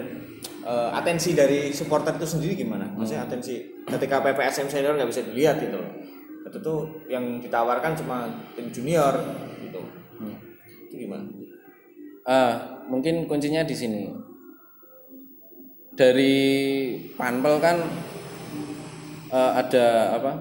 eh, 0.64 0.90
atensi 0.96 1.36
dari 1.36 1.76
supporter 1.76 2.16
itu 2.16 2.24
sendiri 2.24 2.56
gimana? 2.56 2.88
Maksudnya 2.96 3.28
atensi 3.28 3.84
ketika 3.84 4.24
PPSM 4.24 4.72
senior 4.72 4.96
nggak 4.96 5.12
bisa 5.12 5.22
dilihat 5.28 5.60
gitu 5.60 5.76
loh. 5.76 5.92
Itu 6.48 6.58
tuh 6.64 6.80
yang 7.12 7.44
ditawarkan 7.44 8.00
cuma 8.00 8.32
tim 8.56 8.72
junior 8.72 9.12
gitu. 9.60 9.84
Itu 10.88 10.96
gimana? 10.96 11.28
Ah, 12.24 12.80
mungkin 12.88 13.28
kuncinya 13.28 13.68
di 13.68 13.76
sini. 13.76 14.08
Dari 15.92 16.40
panpel 17.20 17.60
kan 17.60 17.78
eh, 19.36 19.52
ada 19.60 20.16
apa? 20.16 20.32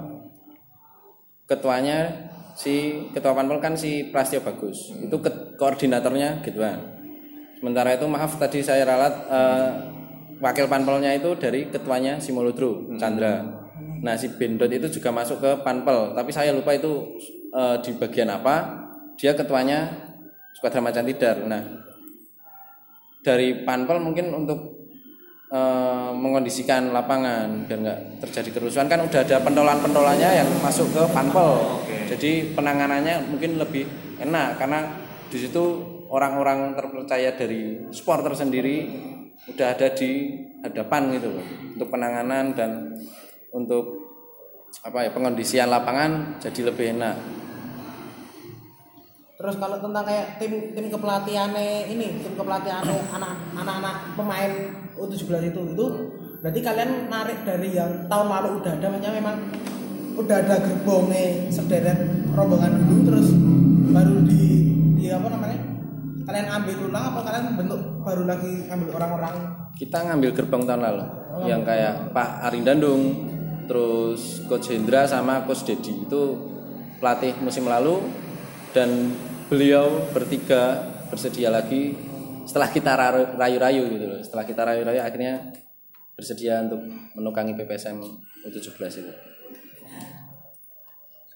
Ketuanya 1.51 2.30
si 2.61 3.09
ketua 3.17 3.33
panpel 3.33 3.57
kan 3.57 3.73
si 3.73 4.13
Prastio 4.13 4.45
Bagus. 4.45 4.93
Itu 5.01 5.17
ke- 5.25 5.57
koordinatornya 5.57 6.45
gitu 6.45 6.61
kan. 6.61 6.77
Sementara 7.57 7.97
itu 7.97 8.05
maaf 8.05 8.37
tadi 8.37 8.61
saya 8.61 8.85
ralat 8.85 9.15
eh, 9.33 9.71
wakil 10.45 10.69
panpelnya 10.69 11.17
itu 11.17 11.33
dari 11.41 11.73
ketuanya 11.73 12.21
Simoludro 12.21 12.85
Chandra. 13.01 13.41
Nah 14.05 14.17
si 14.21 14.37
Bendot 14.37 14.69
itu 14.69 14.93
juga 14.93 15.09
masuk 15.09 15.41
ke 15.41 15.51
panpel. 15.65 16.13
Tapi 16.13 16.31
saya 16.37 16.53
lupa 16.53 16.77
itu 16.77 17.17
eh, 17.57 17.77
di 17.81 17.97
bagian 17.97 18.29
apa. 18.29 18.77
Dia 19.17 19.33
ketuanya 19.33 19.89
Squadra 20.53 20.85
Macan 20.85 21.09
Tidar. 21.09 21.41
Nah 21.49 21.65
dari 23.25 23.65
panpel 23.65 24.05
mungkin 24.05 24.37
untuk 24.37 24.85
eh, 25.49 26.11
mengondisikan 26.13 26.93
lapangan 26.93 27.65
biar 27.65 27.79
nggak 27.81 28.01
terjadi 28.25 28.61
kerusuhan. 28.61 28.89
Kan 28.89 29.05
udah 29.05 29.21
ada 29.25 29.37
pentolan-pentolannya 29.41 30.45
yang 30.45 30.49
masuk 30.61 30.93
ke 30.93 31.05
panpel 31.13 31.81
jadi 32.11 32.51
penanganannya 32.59 33.31
mungkin 33.31 33.55
lebih 33.63 33.87
enak 34.19 34.59
karena 34.59 34.91
di 35.31 35.39
situ 35.39 35.63
orang-orang 36.11 36.75
terpercaya 36.75 37.39
dari 37.39 37.87
supporter 37.95 38.35
sendiri 38.35 38.91
udah 39.47 39.67
ada 39.79 39.95
di 39.95 40.35
hadapan 40.67 41.15
gitu 41.15 41.31
loh 41.31 41.47
untuk 41.79 41.89
penanganan 41.89 42.51
dan 42.59 42.99
untuk 43.55 44.11
apa 44.83 45.07
ya 45.07 45.11
pengondisian 45.15 45.71
lapangan 45.71 46.43
jadi 46.43 46.61
lebih 46.71 46.99
enak. 46.99 47.17
Terus 49.41 49.57
kalau 49.57 49.81
tentang 49.81 50.05
kayak 50.05 50.37
tim 50.37 50.77
tim 50.77 50.87
kepelatihannya 50.93 51.89
ini, 51.89 52.21
tim 52.21 52.35
kepelatihannya 52.37 52.97
anak 53.17 53.35
anak-anak 53.57 53.97
pemain 54.19 54.53
U17 54.99 55.55
itu 55.55 55.61
itu 55.73 55.87
berarti 56.45 56.61
kalian 56.61 57.09
narik 57.09 57.39
dari 57.45 57.73
yang 57.73 58.05
tahun 58.09 58.29
lalu 58.29 58.49
udah 58.61 58.73
ada 58.77 58.89
memang 58.93 59.37
udah 60.21 60.37
ada 60.37 60.57
gerbongnya 60.61 61.49
sederet 61.49 61.99
rombongan 62.37 62.85
dulu 62.85 62.97
terus 63.09 63.29
baru 63.91 64.21
di 64.29 64.43
di 65.01 65.05
apa 65.09 65.27
namanya? 65.33 65.59
Kalian 66.29 66.47
ambil 66.47 66.77
ulang 66.93 67.05
apa 67.11 67.21
kalian 67.27 67.45
bentuk 67.59 67.81
baru 68.05 68.23
lagi 68.29 68.53
ambil 68.69 68.89
orang-orang? 69.01 69.35
Kita 69.75 69.99
ngambil 70.07 70.31
gerbang 70.37 70.63
tahun 70.69 70.83
lalu 70.85 71.07
yang 71.49 71.65
kayak 71.65 72.13
Pak 72.13 72.29
Arin 72.51 72.65
Dandung 72.69 73.03
terus 73.65 74.45
Coach 74.45 74.71
Hendra 74.71 75.09
sama 75.09 75.43
Coach 75.49 75.65
Dedi 75.65 76.05
itu 76.05 76.23
pelatih 77.01 77.35
musim 77.41 77.65
lalu 77.65 78.05
dan 78.77 79.17
beliau 79.49 80.05
bertiga 80.13 80.85
bersedia 81.09 81.49
lagi 81.51 81.97
setelah 82.45 82.69
kita 82.71 82.93
rayu- 82.95 83.31
rayu-rayu 83.35 83.83
gitu 83.89 84.05
loh. 84.07 84.21
Setelah 84.21 84.45
kita 84.45 84.63
rayu-rayu 84.69 85.01
akhirnya 85.01 85.51
bersedia 86.15 86.61
untuk 86.69 86.85
menukangi 87.17 87.57
PPSM 87.57 87.97
U17 88.45 89.01
itu 89.01 89.30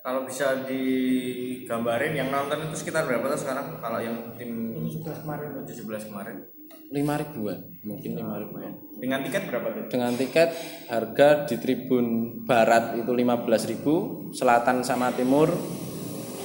Kalau 0.05 0.21
bisa 0.23 0.61
digambarin 0.63 2.13
yang 2.13 2.29
nonton 2.29 2.61
itu 2.63 2.77
sekitar 2.77 3.09
berapa 3.09 3.25
tuh 3.27 3.41
sekarang 3.41 3.81
kalau 3.81 3.97
yang 3.99 4.37
tim 4.37 4.77
U17 4.77 5.25
kemarin. 5.25 5.49
17 5.65 6.09
kemarin? 6.13 6.37
lima 6.85 7.17
ribuan 7.17 7.59
mungkin 7.81 8.13
lima 8.15 8.37
ribuan 8.37 8.77
Dengan 8.95 9.25
tiket 9.25 9.49
berapa 9.49 9.67
tuh? 9.67 9.85
dengan 9.89 10.13
tiket 10.15 10.49
harga 10.87 11.29
di 11.43 11.57
tribun 11.57 12.07
barat 12.45 12.95
itu 12.95 13.09
15.000 13.09 13.83
selatan 14.31 14.85
sama 14.85 15.11
timur 15.11 15.49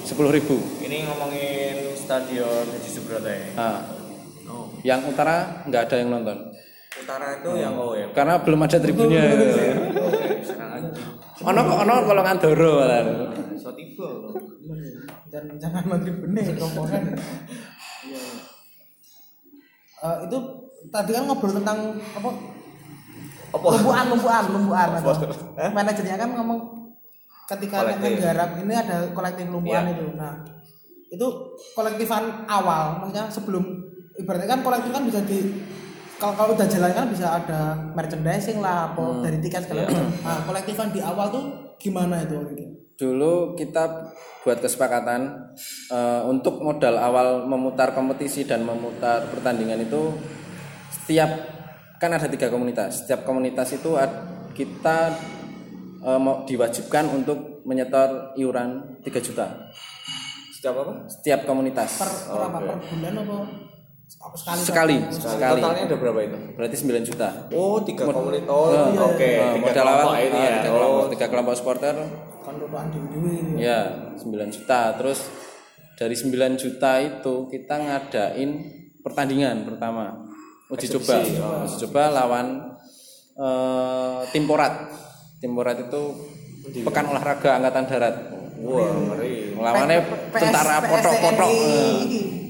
10.000 0.00 0.80
Ini 0.80 0.96
ngomongin 1.06 1.76
stadion 1.94 2.64
Haji 2.66 2.90
Subroto 2.90 3.28
ya. 3.28 3.46
nah, 3.52 3.78
Oh. 4.42 4.66
yang 4.82 5.06
utara 5.06 5.62
nggak 5.62 5.82
ada 5.86 5.96
yang 5.96 6.10
nonton 6.10 6.49
Utara 6.90 7.38
itu 7.38 7.50
yang 7.54 7.78
oh 7.78 7.94
ya. 7.94 8.10
karena 8.10 8.42
belum 8.42 8.60
ada 8.60 8.76
tribunnya 8.76 9.22
aja. 9.22 9.46
ono 11.46 11.60
kok 11.62 11.78
ono 11.80 11.94
kalau 12.02 12.22
ngandoro 12.22 12.72
malah 12.78 13.02
So 13.54 13.70
tiba. 13.72 14.08
dan 15.28 15.54
jangan 15.56 15.84
maghrib 15.86 16.18
benih 16.20 16.50
rombongan 16.52 17.14
Eh, 20.00 20.16
itu 20.24 20.38
tadi 20.88 21.10
kan 21.12 21.22
ngobrol 21.24 21.52
tentang 21.54 21.78
apa 22.10 22.30
Apa? 23.50 23.66
lumpuan 23.68 24.04
lumpuan 24.08 24.44
lumpuan 24.48 24.88
manajernya 25.70 26.16
kan 26.16 26.30
ngomong 26.32 26.60
ketika 27.46 27.84
Kolektif. 27.84 28.02
menggarap 28.16 28.50
ini 28.56 28.72
ada 28.72 28.96
kolektif 29.10 29.46
lumpuan 29.46 29.84
Iya. 29.84 29.92
itu 29.92 30.06
nah 30.16 30.34
itu 31.06 31.26
kolektifan 31.72 32.24
awal 32.46 32.96
maksudnya 32.98 33.28
sebelum 33.28 33.64
ibaratnya 34.16 34.48
kan 34.48 34.60
kolektif 34.62 34.90
kan 34.90 35.04
bisa 35.04 35.20
di 35.20 35.38
kalau 36.20 36.34
kalau 36.36 36.50
udah 36.52 36.68
jalan 36.68 36.92
kan 36.92 37.06
bisa 37.08 37.26
ada 37.34 37.60
merchandising 37.90 38.60
lah 38.60 38.92
apa 38.92 39.00
Hmm. 39.00 39.24
dari 39.24 39.40
tiket 39.40 39.64
segala 39.64 39.80
Iya. 39.80 39.88
macam. 39.88 40.06
Nah 40.20 40.38
kolektifan 40.44 40.88
di 40.90 41.00
awal 41.00 41.26
tuh 41.28 41.44
gimana 41.76 42.20
itu? 42.20 42.36
Dulu 42.94 43.56
kita 43.56 44.12
buat 44.40 44.60
kesepakatan 44.60 45.20
eh, 45.90 46.22
untuk 46.22 46.60
modal 46.60 46.94
awal 46.94 47.44
memutar 47.44 47.90
kompetisi 47.90 48.44
dan 48.44 48.62
memutar 48.62 49.24
pertandingan 49.26 49.80
itu 49.80 50.12
setiap 50.92 51.30
kan 51.96 52.12
ada 52.12 52.28
tiga 52.28 52.48
komunitas. 52.48 53.02
Setiap 53.02 53.24
komunitas 53.24 53.72
itu 53.72 53.96
ad- 53.96 54.28
kita 54.52 55.16
mau 56.00 56.44
diwajibkan 56.44 57.12
untuk 57.12 57.60
menyetor 57.62 58.32
iuran 58.34 59.00
3 59.00 59.20
juta. 59.20 59.68
Setiap 60.50 60.74
apa? 60.78 60.92
setiap 61.06 61.44
komunitas. 61.44 61.96
Per, 61.96 62.08
per 62.08 62.40
apa? 62.42 62.58
Per 62.58 62.76
bulan 62.88 63.14
apa 63.18 63.36
apa 64.12 64.34
sekali 64.34 64.60
sekali 64.60 64.96
sekali 65.12 65.60
Totalnya 65.60 65.82
ada 65.86 65.96
berapa 65.96 66.20
itu? 66.20 66.38
berarti 66.52 66.76
9 66.78 67.04
juta 67.04 67.28
Oh, 67.50 67.78
tiga 67.80 68.02
komunitas. 68.04 68.48
Oh, 68.48 68.68
Eh, 68.68 68.90
oke. 68.96 69.22
eh, 69.22 69.38
Tiga 69.52 69.62
modal 69.62 69.84
kelompok 69.86 70.02
awal 70.04 70.18
ini 70.18 70.34
eh, 70.34 70.42
ya. 70.42 70.50
tiga 70.58 70.70
kelompok, 70.72 70.98
Oh, 70.98 71.06
tiga 71.08 71.26
kelompok 71.28 71.54
supporter 71.54 71.94
kan 72.40 72.54
lupuan 72.56 72.86
dewi 72.88 73.36
Ya, 73.56 73.80
9 74.16 74.26
juta. 74.50 74.80
Terus 74.96 75.18
dari 75.94 76.14
9 76.14 76.26
juta 76.56 76.92
itu 76.98 77.34
kita 77.46 77.74
ngadain 77.76 78.50
pertandingan 78.98 79.62
pertama. 79.64 80.26
Uji 80.66 80.86
coba. 80.90 81.20
Uji 81.62 81.76
coba 81.84 82.02
lawan 82.10 82.46
eh, 83.36 84.18
tim 84.30 84.44
Porat. 84.44 84.74
Tim 85.38 85.52
Porat 85.52 85.78
itu 85.78 86.02
pekan 86.80 87.06
olahraga 87.06 87.56
angkatan 87.56 87.84
darat. 87.86 88.14
Wah, 88.58 88.90
ngeri. 88.92 89.54
Lawannya 89.54 89.98
tentara 90.30 90.76
potok-potok. 90.82 91.50
Eh, 91.50 92.00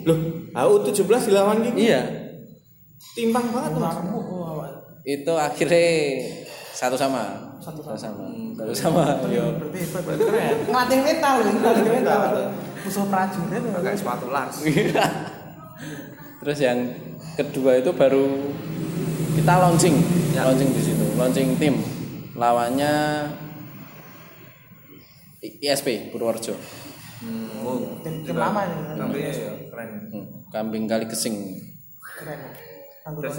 Loh, 0.02 0.18
AU 0.52 0.72
17 0.84 1.28
dilawan 1.28 1.62
gitu. 1.62 1.76
Iya. 1.76 2.00
Timbang 3.14 3.46
banget 3.50 3.70
tuh. 3.74 3.80
Mas. 3.80 3.96
Itu 5.02 5.32
akhirnya 5.34 5.86
satu 6.72 6.96
sama. 6.96 7.22
Satu 7.60 7.80
sama. 7.82 7.98
Satu 8.56 8.72
sama. 8.72 9.04
Yo. 9.28 9.44
ngelatih 10.68 10.98
mental 11.00 11.32
loh 11.40 11.52
ngelatih 11.52 11.84
mental 11.88 12.20
musuh 12.80 13.04
prajurit 13.12 13.60
Pakai 13.60 13.92
sepatu 13.92 14.26
Lars. 14.32 14.56
Terus 16.40 16.58
yang 16.58 16.78
kedua 17.36 17.76
itu 17.76 17.92
baru 17.92 18.24
kita 19.36 19.52
launching, 19.56 19.96
launching 20.32 20.70
di 20.72 20.82
situ, 20.82 21.04
launching 21.16 21.56
tim. 21.56 21.76
Lawannya 22.32 22.92
I- 25.40 25.56
ISP 25.60 26.08
Purworejo, 26.08 26.56
Hmm, 27.20 27.60
oh, 27.60 28.00
tim 28.00 28.24
tim 28.24 28.32
lama 28.32 28.64
ini 28.64 28.96
tapi 28.96 29.18
ya, 29.20 29.32
keren. 29.68 29.88
Hmm, 30.08 30.24
kambing 30.50 30.90
kali 30.90 31.06
kesing. 31.06 31.62
Terus 33.06 33.34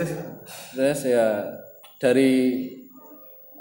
terus. 0.74 1.00
Ya 1.06 1.28
dari 2.02 2.66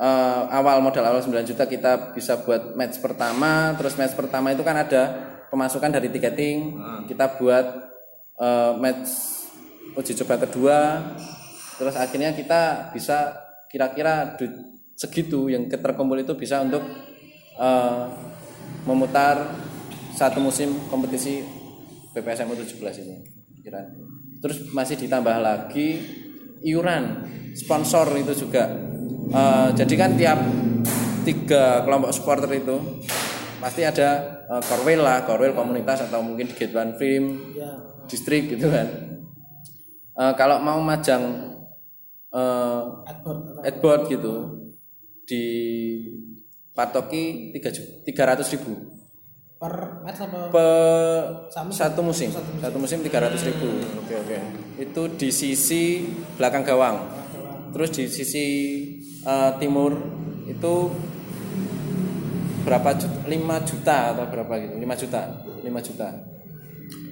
eh, 0.00 0.42
awal 0.48 0.80
modal 0.80 1.04
awal 1.04 1.20
9 1.20 1.44
juta 1.44 1.68
kita 1.68 2.16
bisa 2.16 2.40
buat 2.40 2.72
match 2.72 3.04
pertama, 3.04 3.76
terus 3.76 4.00
match 4.00 4.16
pertama 4.16 4.56
itu 4.56 4.64
kan 4.64 4.80
ada 4.80 5.28
pemasukan 5.52 5.92
dari 5.92 6.08
tiketing, 6.08 6.80
kita 7.04 7.36
buat 7.36 7.66
eh, 8.40 8.72
match 8.80 9.10
uji 9.92 10.16
coba 10.24 10.40
kedua, 10.48 10.78
terus 11.76 11.94
akhirnya 12.00 12.32
kita 12.32 12.94
bisa 12.96 13.36
kira-kira 13.68 14.40
segitu 14.96 15.52
yang 15.52 15.68
terkumpul 15.68 16.16
itu 16.16 16.32
bisa 16.32 16.64
untuk 16.64 16.80
eh, 17.60 18.04
memutar 18.88 19.52
satu 20.16 20.40
musim 20.40 20.72
kompetisi 20.88 21.44
PPSM 22.16 22.48
U17 22.48 23.04
itu 23.04 23.39
kira. 23.60 23.86
Terus 24.40 24.72
masih 24.72 24.96
ditambah 24.96 25.36
lagi 25.40 26.00
iuran 26.64 27.24
sponsor 27.54 28.08
itu 28.16 28.48
juga. 28.48 28.68
Eh, 29.30 29.68
jadi 29.76 29.94
kan 29.94 30.10
tiap 30.16 30.40
tiga 31.22 31.84
kelompok 31.84 32.10
supporter 32.16 32.50
itu 32.56 32.76
pasti 33.60 33.84
ada 33.84 34.40
uh, 34.48 34.62
korwil 34.64 35.04
lah, 35.04 35.28
korwil 35.28 35.52
komunitas 35.52 36.08
atau 36.08 36.24
mungkin 36.24 36.48
di 36.48 36.56
Gate 36.56 36.72
One 36.72 36.96
Film, 36.96 37.52
ya 37.52 37.90
distrik 38.10 38.50
gitu 38.50 38.66
kan. 38.66 38.88
Eh, 40.20 40.32
kalau 40.34 40.58
mau 40.58 40.82
majang 40.82 41.54
eh, 42.34 42.82
adboard 43.06 43.62
adboard 43.62 44.02
gitu 44.10 44.34
di 45.24 45.44
patoki 46.74 47.54
tiga 48.04 48.22
ratus 48.34 48.50
ribu 48.52 48.99
per 49.60 50.00
match 50.00 50.24
apa? 50.24 50.48
Per 50.48 50.72
Satu 51.52 51.68
satu 51.68 52.00
musim. 52.00 52.32
Satu 52.32 52.76
musim. 52.80 53.04
Tiga 53.04 53.20
ratus 53.20 53.44
ribu. 53.44 53.68
Oke 54.00 54.14
oke. 54.16 54.36
Itu 54.80 55.02
di 55.20 55.28
sisi 55.28 56.08
belakang 56.40 56.64
gawang. 56.64 56.96
Terus 57.76 57.92
di 57.92 58.08
sisi 58.08 58.46
eh, 59.20 59.50
timur 59.60 59.92
itu 60.48 60.74
berapa 62.64 62.88
juta? 62.96 63.18
5 63.28 63.68
juta 63.68 63.96
atau 64.16 64.24
berapa 64.32 64.52
gitu. 64.64 64.74
5 64.80 65.02
juta. 65.06 65.20
5 65.60 65.86
juta. 65.92 66.08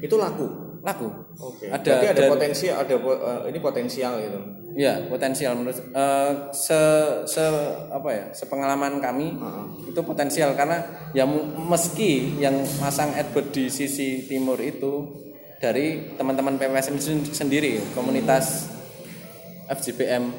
Itu 0.00 0.16
laku. 0.16 0.46
laku. 0.78 1.10
Oke. 1.42 1.68
ada 1.68 1.84
Berarti 1.84 2.06
ada 2.06 2.22
dan- 2.22 2.32
potensi, 2.32 2.66
ada 2.72 2.94
eh, 2.96 3.40
ini 3.52 3.58
potensial 3.60 4.12
gitu. 4.24 4.40
Iya, 4.78 5.10
potensial 5.10 5.58
menurut 5.58 5.74
eh, 5.74 6.32
se 6.54 6.80
se 7.26 7.44
apa 7.90 8.08
ya? 8.14 8.24
Sepengalaman 8.30 9.02
kami 9.02 9.34
itu 9.90 10.00
potensial 10.06 10.54
karena 10.54 10.86
ya 11.10 11.26
meski 11.66 12.38
yang 12.38 12.54
masang 12.78 13.10
advert 13.18 13.50
di 13.50 13.66
sisi 13.66 14.22
timur 14.30 14.54
itu 14.62 15.18
dari 15.58 16.14
teman-teman 16.14 16.54
PPSM 16.54 16.94
sen- 17.02 17.26
sendiri, 17.26 17.82
komunitas 17.90 18.70
FJPM 19.66 20.30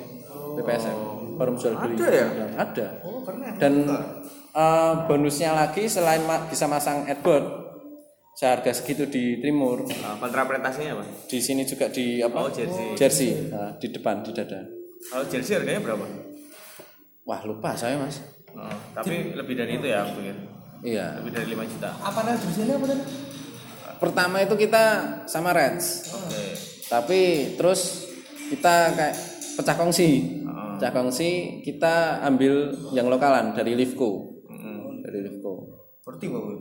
PPSM, 0.56 0.98
forum 1.36 1.60
jual 1.60 1.76
beli. 1.76 2.00
Ada 2.00 2.08
ya? 2.08 2.28
Ada. 2.56 2.88
Oh, 3.04 3.20
keren. 3.28 3.60
Dan 3.60 3.74
eh, 4.56 4.94
bonusnya 5.04 5.52
lagi 5.52 5.92
selain 5.92 6.24
ma- 6.24 6.48
bisa 6.48 6.64
masang 6.64 7.04
advert 7.04 7.59
seharga 8.40 8.72
segitu 8.72 9.04
di 9.06 9.44
timur, 9.44 9.84
Nah, 9.84 10.16
kontrapretasinya 10.16 10.96
apa? 10.96 11.04
di 11.28 11.40
sini 11.40 11.68
juga 11.68 11.92
di 11.92 12.24
apa? 12.24 12.40
Oh, 12.40 12.48
jersey. 12.48 12.96
Jersey, 12.96 13.30
nah, 13.52 13.76
di 13.76 13.92
depan 13.92 14.24
di 14.24 14.32
dada. 14.32 14.64
Kalau 15.02 15.28
jersey 15.28 15.60
harganya 15.60 15.84
berapa? 15.84 16.08
Wah 17.26 17.44
lupa 17.44 17.76
saya 17.76 18.00
mas. 18.00 18.24
Oh, 18.50 18.72
tapi 18.96 19.36
lebih 19.36 19.54
dari 19.54 19.76
itu 19.76 19.86
ya 19.86 20.02
aku 20.02 20.18
pikir. 20.18 20.36
Iya. 20.80 21.20
Lebih 21.20 21.32
dari 21.36 21.48
5 21.52 21.68
juta. 21.68 21.90
Apa 22.00 22.20
namanya 22.24 22.40
jersey 22.40 22.64
apa 22.66 22.86
tadi? 22.88 23.04
Pertama 24.00 24.36
itu 24.40 24.56
kita 24.56 24.84
sama 25.28 25.52
Reds, 25.52 26.08
Oke. 26.16 26.44
tapi 26.88 27.20
terus 27.54 28.08
kita 28.48 28.96
kayak 28.96 29.16
pecah 29.60 29.76
kongsi. 29.76 30.40
Oh. 30.42 30.80
Pecah 30.80 30.96
kongsi 30.96 31.30
kita 31.60 32.24
ambil 32.24 32.72
yang 32.96 33.12
lokalan 33.12 33.52
dari 33.52 33.76
Livco, 33.76 34.40
Mm. 34.48 35.04
dari 35.04 35.20
Livco. 35.22 35.84
Berarti 36.00 36.26
bagus. 36.26 36.60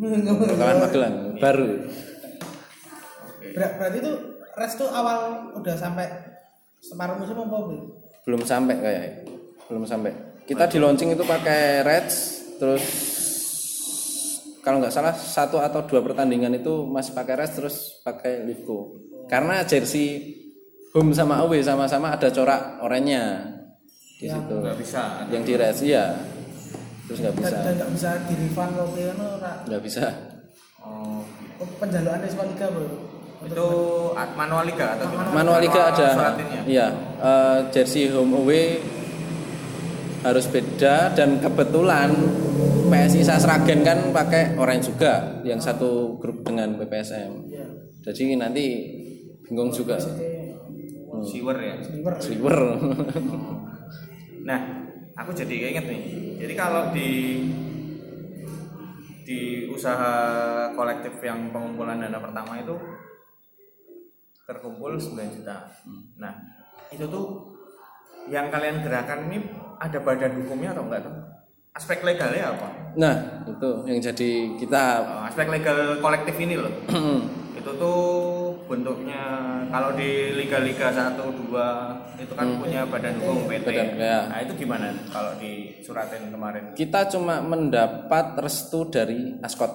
Lokalan 0.00 0.76
Magelang 0.80 1.14
baru. 1.36 1.66
Ber- 3.52 3.74
berarti 3.76 3.98
itu 4.00 4.12
rest 4.56 4.76
tuh 4.80 4.88
awal 4.88 5.52
udah 5.58 5.76
sampai 5.76 6.08
separuh 6.80 7.20
musim 7.20 7.36
apa 7.36 7.56
belum? 7.68 7.82
Belum 8.22 8.42
sampai 8.46 8.74
kayak, 8.78 9.04
belum 9.68 9.84
sampai. 9.84 10.12
Kita 10.48 10.66
di 10.66 10.78
launching 10.82 11.14
itu 11.14 11.22
pakai 11.22 11.86
Reds, 11.86 12.16
terus 12.58 12.84
kalau 14.62 14.78
nggak 14.78 14.94
salah 14.94 15.14
satu 15.14 15.58
atau 15.58 15.82
dua 15.86 16.02
pertandingan 16.02 16.54
itu 16.54 16.86
masih 16.86 17.14
pakai 17.14 17.34
Reds 17.38 17.54
terus 17.58 17.76
pakai 18.02 18.46
Livco. 18.46 18.98
Karena 19.26 19.62
jersey 19.66 20.38
home 20.94 21.14
sama 21.14 21.40
away 21.42 21.62
sama-sama 21.64 22.14
ada 22.14 22.28
corak 22.30 22.82
oranye 22.82 23.22
di 24.18 24.26
situ. 24.30 24.54
Nggak 24.54 24.78
bisa. 24.78 25.26
Yang 25.30 25.42
di 25.46 25.54
Reds 25.58 25.80
iya. 25.82 26.04
Terus 27.12 27.28
nggak 27.28 27.36
bisa, 27.44 27.56
nggak 27.60 27.90
bisa 27.92 28.10
di 28.24 28.34
refund 28.40 28.72
ora. 29.20 29.52
nggak 29.68 29.82
bisa. 29.84 30.04
Oh, 30.80 31.20
Penjaluan 31.76 32.24
Espa 32.24 32.48
Liga 32.48 32.66
bro. 32.72 32.88
itu 33.42 33.68
at- 34.14 34.38
manual 34.38 34.64
liga 34.64 34.94
atau 34.96 35.10
gimana? 35.10 35.28
Manual 35.34 35.60
Liga 35.60 35.90
ada. 35.90 36.08
Iya, 36.62 36.86
eh, 37.20 37.58
jersey 37.74 38.06
home 38.08 38.38
away 38.38 38.78
harus 40.22 40.46
beda 40.46 41.10
dan 41.12 41.42
kebetulan 41.42 42.14
PSI 42.86 43.26
Sasragen 43.26 43.82
kan 43.82 43.98
pakai 44.14 44.54
orange 44.54 44.94
juga 44.94 45.42
yang 45.42 45.58
satu 45.58 46.16
grup 46.22 46.46
dengan 46.46 46.78
PPSM. 46.78 47.50
Iya. 47.50 47.66
Jadi 48.06 48.38
nanti 48.38 48.64
bingung 49.42 49.74
juga. 49.74 49.98
Siwer 51.22 51.56
ya. 51.58 51.74
Sliver. 51.82 52.14
Sliver. 52.22 52.58
Nah, 54.42 54.60
aku 55.16 55.30
jadi 55.32 55.54
keinget 55.68 55.86
nih. 55.88 56.02
Jadi 56.42 56.54
kalau 56.58 56.90
di 56.90 57.10
di 59.22 59.70
usaha 59.70 60.12
kolektif 60.74 61.14
yang 61.22 61.54
pengumpulan 61.54 62.02
dana 62.02 62.18
pertama 62.18 62.58
itu 62.58 62.74
terkumpul 64.44 64.98
9 64.98 65.36
juta. 65.38 65.70
Nah, 66.18 66.34
itu 66.90 67.06
tuh 67.06 67.54
yang 68.28 68.50
kalian 68.50 68.82
gerakan 68.82 69.30
ini 69.30 69.38
ada 69.78 69.98
badan 70.02 70.42
hukumnya 70.42 70.74
atau 70.74 70.84
enggak 70.86 71.02
tuh? 71.06 71.14
Aspek 71.72 72.04
legalnya 72.04 72.52
apa? 72.52 72.68
nah, 72.92 73.16
itu 73.48 73.70
yang 73.88 73.96
jadi 73.96 74.30
kita 74.60 74.82
Uh, 75.08 75.24
aspek 75.24 75.48
legal 75.48 75.96
kolektif 76.04 76.36
ini 76.36 76.60
loh. 76.60 76.68
itu 77.56 77.70
tuh 77.80 78.00
bentuknya 78.72 79.22
kalau 79.68 79.92
di 79.92 80.32
liga-liga 80.32 80.88
1 80.88 81.20
2 81.20 82.24
itu 82.24 82.32
kan 82.32 82.46
punya 82.56 82.88
badan 82.88 83.20
hukum 83.20 83.44
PT. 83.44 83.68
Badan, 83.68 83.88
ya. 84.00 84.18
Nah, 84.32 84.40
itu 84.40 84.52
gimana 84.56 84.88
kalau 85.12 85.36
di 85.36 85.76
suratin 85.84 86.32
kemarin? 86.32 86.72
kita 86.72 87.12
cuma 87.12 87.44
mendapat 87.44 88.40
restu 88.40 88.88
dari 88.88 89.36
Askot 89.44 89.68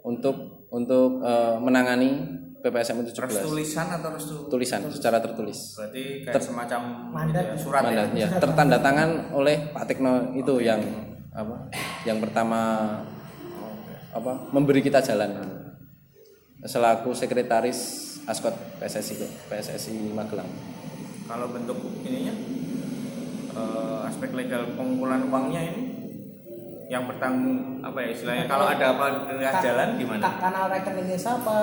untuk 0.00 0.64
untuk 0.72 1.20
eh, 1.20 1.56
menangani 1.60 2.40
PPSM 2.64 3.04
17. 3.04 3.28
Restu 3.28 3.48
tulisan 3.52 3.86
atau 3.92 4.08
restu 4.16 4.34
Tulisan 4.48 4.80
secara 4.88 5.20
tertulis. 5.20 5.76
berarti 5.76 6.24
kayak 6.24 6.40
semacam 6.40 6.80
Mandat. 7.12 7.44
ya, 7.44 7.54
surat 7.60 7.82
Mandat, 7.84 8.08
ya. 8.16 8.24
ya, 8.24 8.28
tertanda 8.40 8.80
tangan 8.80 9.28
oleh 9.36 9.68
Pak 9.68 9.84
Tekno 9.84 10.32
itu 10.32 10.64
yang 10.64 10.80
apa? 11.36 11.68
Yang 12.08 12.18
pertama 12.24 12.60
apa? 14.16 14.32
Memberi 14.48 14.80
kita 14.80 15.04
jalan. 15.04 15.53
Selaku 16.64 17.12
sekretaris 17.12 18.00
Askot 18.24 18.56
PSSI 18.80 19.20
PSSI 19.46 20.10
Magelang. 20.10 20.48
Kalau 21.24 21.52
bentuk 21.52 21.76
ininya 22.02 22.32
eh, 23.52 24.08
aspek 24.08 24.32
legal 24.32 24.72
pengumpulan 24.72 25.28
uangnya 25.28 25.60
ini 25.62 25.82
yang 26.84 27.04
bertanggung 27.04 27.80
apa 27.80 27.96
ya 27.98 28.08
istilahnya 28.12 28.44
kalau 28.44 28.68
ada 28.68 28.86
apa 28.92 29.06
dengan 29.26 29.52
jalan 29.58 29.88
gimana? 29.96 30.20
Ka- 30.20 30.40
kanal 30.40 30.64
rekeningnya 30.70 31.16
siapa? 31.16 31.56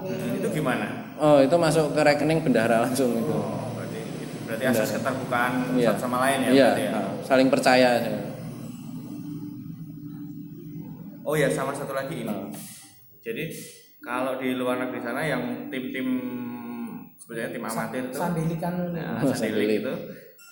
Hmm, 0.00 0.36
itu 0.36 0.48
gimana? 0.50 0.86
Oh, 1.16 1.40
itu 1.40 1.56
masuk 1.56 1.92
ke 1.92 2.00
rekening 2.02 2.40
bendahara 2.40 2.80
langsung 2.82 3.12
itu. 3.12 3.32
Oh, 3.32 3.72
berarti 3.72 4.00
berarti 4.44 4.64
asas 4.68 4.88
keterbukaan 4.90 5.52
Iya. 5.74 5.92
satu 5.92 6.00
sama 6.02 6.16
lain 6.24 6.38
ya 6.38 6.48
Iya, 6.48 6.68
berarti 6.72 6.82
ya. 6.82 6.92
nah, 6.92 7.08
saling 7.20 7.48
percaya. 7.48 7.88
Oh 11.24 11.34
ya 11.34 11.48
sama 11.52 11.72
satu 11.72 11.92
lagi 11.92 12.24
ini. 12.24 12.28
Nah. 12.28 12.48
Jadi 13.20 13.44
kalau 14.06 14.38
di 14.38 14.54
luar 14.54 14.86
negeri 14.86 15.02
sana 15.02 15.26
yang 15.26 15.66
tim-tim 15.66 16.06
sebenarnya 17.18 17.50
tim 17.58 17.64
amatir 17.66 18.02
itu 18.06 18.16
Sandilikan 18.16 18.74
nah, 18.94 19.18
Oh, 19.18 19.34
Sandilik 19.34 19.82
itu 19.82 19.94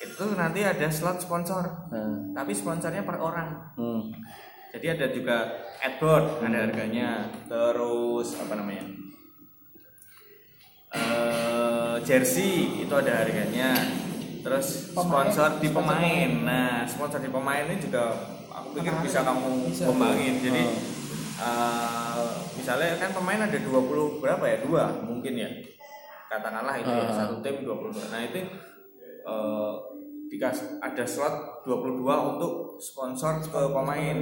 itu 0.05 0.25
nanti 0.37 0.61
ada 0.67 0.91
slot 0.91 1.23
sponsor. 1.23 1.65
Nah, 1.89 2.35
Tapi 2.35 2.53
sponsornya 2.53 3.07
per 3.07 3.17
orang. 3.23 3.73
hmm. 3.79 4.03
Jadi 4.75 4.87
ada 4.91 5.07
juga 5.15 5.37
adboard 5.79 6.43
ada 6.43 6.67
harganya. 6.67 7.31
Terus 7.47 8.35
apa 8.43 8.59
namanya? 8.59 8.91
Eh, 10.95 11.95
jersey 12.03 12.83
itu 12.83 12.91
ada 12.91 13.23
harganya. 13.23 13.71
Terus 14.43 14.91
sponsor 14.91 15.63
di 15.63 15.71
pemain. 15.71 16.31
Nah, 16.43 16.83
sponsor 16.91 17.23
di 17.23 17.31
pemain 17.31 17.65
ini 17.71 17.79
juga 17.79 18.19
aku 18.51 18.83
pikir 18.83 18.93
bisa 18.99 19.23
kamu 19.23 19.71
Bisa. 19.71 19.87
kembangin. 19.87 20.35
Jadi 20.43 20.63
eh, 21.37 22.27
misalnya 22.55 22.95
kan 22.97 23.11
pemain 23.11 23.41
ada 23.43 23.59
20 23.59 24.19
berapa 24.19 24.45
ya? 24.45 24.57
Dua 24.63 24.85
mungkin 25.03 25.35
ya. 25.35 25.51
Katakanlah 26.27 26.75
itu 26.77 26.91
ya, 26.91 27.07
Ah. 27.07 27.15
satu 27.15 27.39
tim 27.41 27.63
22. 27.63 28.11
Nah, 28.11 28.21
itu 28.23 28.39
eh, 29.25 29.73
dikasih 30.29 30.83
ada 30.83 31.05
slot 31.07 31.35
22 31.63 32.03
untuk 32.35 32.53
sponsor 32.77 33.39
ke 33.41 33.61
pemain. 33.71 34.19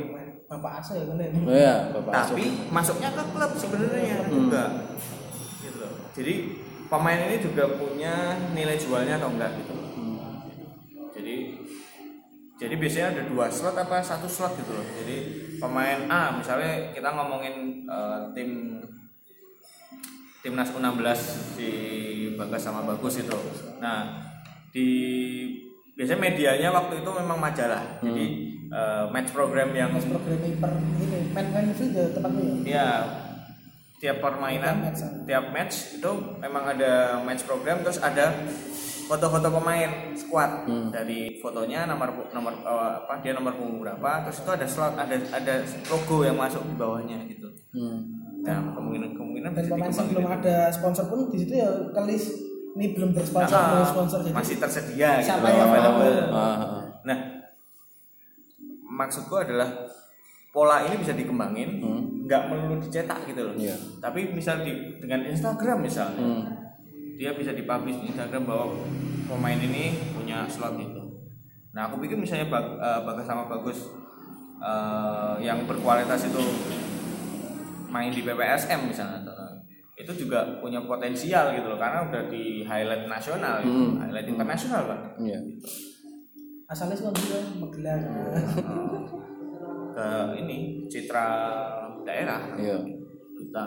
Bapak 0.47 0.85
Asa 0.85 1.01
ya 1.01 1.05
bener. 1.09 1.33
Oh 1.33 1.49
ya, 1.51 1.77
Bapak. 1.91 2.13
Tapi 2.13 2.45
masuknya 2.69 3.09
ke 3.11 3.23
klub 3.33 3.53
sebenarnya 3.57 4.29
juga. 4.29 4.65
Gitu 5.65 5.77
loh. 5.81 5.93
Jadi 6.13 6.35
pemain 6.87 7.21
ini 7.25 7.41
juga 7.41 7.65
punya 7.73 8.37
nilai 8.53 8.77
jualnya 8.77 9.17
atau 9.17 9.33
enggak 9.33 9.57
gitu. 9.65 9.73
Jadi 12.63 12.75
biasanya 12.79 13.07
ada 13.19 13.23
dua 13.27 13.51
slot 13.51 13.75
apa 13.75 13.99
satu 13.99 14.31
slot 14.31 14.55
gitu 14.55 14.71
loh. 14.71 14.87
Jadi 15.03 15.17
pemain 15.59 16.07
A 16.07 16.39
misalnya 16.39 16.95
kita 16.95 17.11
ngomongin 17.11 17.83
eh, 17.91 18.19
tim 18.39 18.79
timnas 20.43 20.71
U16 20.71 21.07
di 21.59 21.71
Bagas 22.39 22.63
sama 22.63 22.87
Bagus 22.87 23.19
itu. 23.19 23.35
Nah, 23.83 24.23
di 24.71 24.89
biasanya 25.99 26.21
medianya 26.23 26.71
waktu 26.71 27.03
itu 27.03 27.11
memang 27.11 27.39
majalah. 27.43 27.99
Jadi 27.99 28.27
eh, 28.71 29.05
match 29.11 29.35
program 29.35 29.75
yang 29.75 29.91
Program 29.99 30.39
per 30.63 30.73
ini 30.79 31.35
main 31.35 31.47
main 31.51 31.67
itu 31.75 31.91
juga 31.91 32.15
tempatnya 32.15 32.43
ya. 32.47 32.55
ya 32.63 32.89
tiap 34.03 34.19
permainan 34.19 34.83
match. 34.83 35.03
tiap 35.31 35.55
match 35.55 36.03
itu 36.03 36.13
memang 36.43 36.75
ada 36.75 37.23
match 37.23 37.47
program 37.47 37.87
terus 37.87 38.03
ada 38.03 38.35
foto-foto 39.05 39.49
pemain 39.53 39.91
squad 40.13 40.65
dari 40.89 41.21
fotonya 41.37 41.85
nomor 41.85 42.09
nomor 42.29 42.53
eh, 42.57 42.93
apa 42.99 43.19
dia 43.19 43.33
nomor 43.33 43.53
punggung 43.53 43.81
berapa 43.81 44.23
terus 44.23 44.41
itu 44.41 44.51
ada 44.51 44.65
slot 44.65 44.95
ada 44.95 45.13
ada 45.31 45.55
logo 45.87 46.23
yang 46.23 46.35
masuk 46.35 46.63
di 46.63 46.75
bawahnya 46.75 47.19
gitu 47.27 47.49
Hmm. 47.73 48.05
nah 48.41 48.61
kemungkinan 48.71 49.11
kemungkinan 49.13 49.51
Dan 49.51 49.65
pemain 49.65 49.89
dikembangin 49.89 49.97
sebelum 49.97 50.23
itu. 50.23 50.33
ada 50.35 50.57
sponsor 50.69 51.05
pun 51.07 51.19
di 51.27 51.39
situ 51.39 51.53
ya 51.55 51.69
kelis 51.91 52.25
ini 52.73 52.87
belum 52.93 53.11
bersponsor 53.13 53.49
Ah, 53.51 53.69
belum 53.71 53.87
sponsor 53.87 54.19
jadi 54.21 54.35
masih 54.35 54.57
tersedia 54.59 55.09
gitu 55.17 55.27
Siapa 55.27 55.41
loh, 55.43 55.57
yang 55.57 55.69
mau? 55.69 56.37
ah. 56.37 56.57
nah 57.03 57.19
maksudku 58.93 59.35
adalah 59.37 59.69
pola 60.49 60.85
ini 60.85 60.97
bisa 60.97 61.13
dikembangin 61.13 61.81
nggak 62.23 62.43
melulu 62.47 62.77
dicetak 62.79 63.25
gitu 63.25 63.41
loh 63.43 63.55
Iya. 63.57 63.73
tapi 63.99 64.31
misal 64.31 64.61
di 64.61 64.73
dengan 64.99 65.25
Instagram 65.25 65.79
misalnya 65.81 66.21
Hmm. 66.21 66.45
Dia 67.15 67.31
bisa 67.33 67.51
dipublish 67.51 67.99
di 67.99 68.07
Instagram 68.09 68.45
bahwa 68.45 68.67
pemain 69.27 69.57
ini 69.57 69.85
punya 70.13 70.45
slot 70.47 70.77
itu 70.77 71.03
nah 71.73 71.89
aku 71.89 71.99
pikir 71.99 72.17
misalnya 72.17 72.47
Bag- 72.47 72.77
eh, 72.77 73.01
bagas 73.03 73.25
sama 73.25 73.49
bagus 73.49 73.89
eh, 74.59 75.35
yang 75.41 75.65
berkualitas 75.65 76.27
itu 76.27 76.43
main 77.89 78.09
di 78.09 78.21
PPSM 78.21 78.89
misalnya 78.89 79.21
itu 79.93 80.13
juga 80.19 80.59
punya 80.59 80.83
potensial 80.83 81.53
gitu 81.53 81.69
loh 81.69 81.79
karena 81.79 82.03
udah 82.03 82.27
di 82.27 82.65
highlight 82.65 83.07
nasional 83.07 83.61
gitu. 83.63 84.01
highlight 84.01 84.27
internasional 84.27 84.83
pak 84.85 85.01
Iya. 85.21 85.39
asalnya 86.67 86.97
sih 86.97 87.05
juga 87.07 87.39
Magelang 87.61 88.03
ke 89.93 90.07
ini 90.41 90.57
citra 90.89 91.29
daerah 92.03 92.41
Iya. 92.57 92.81
kita. 93.39 93.65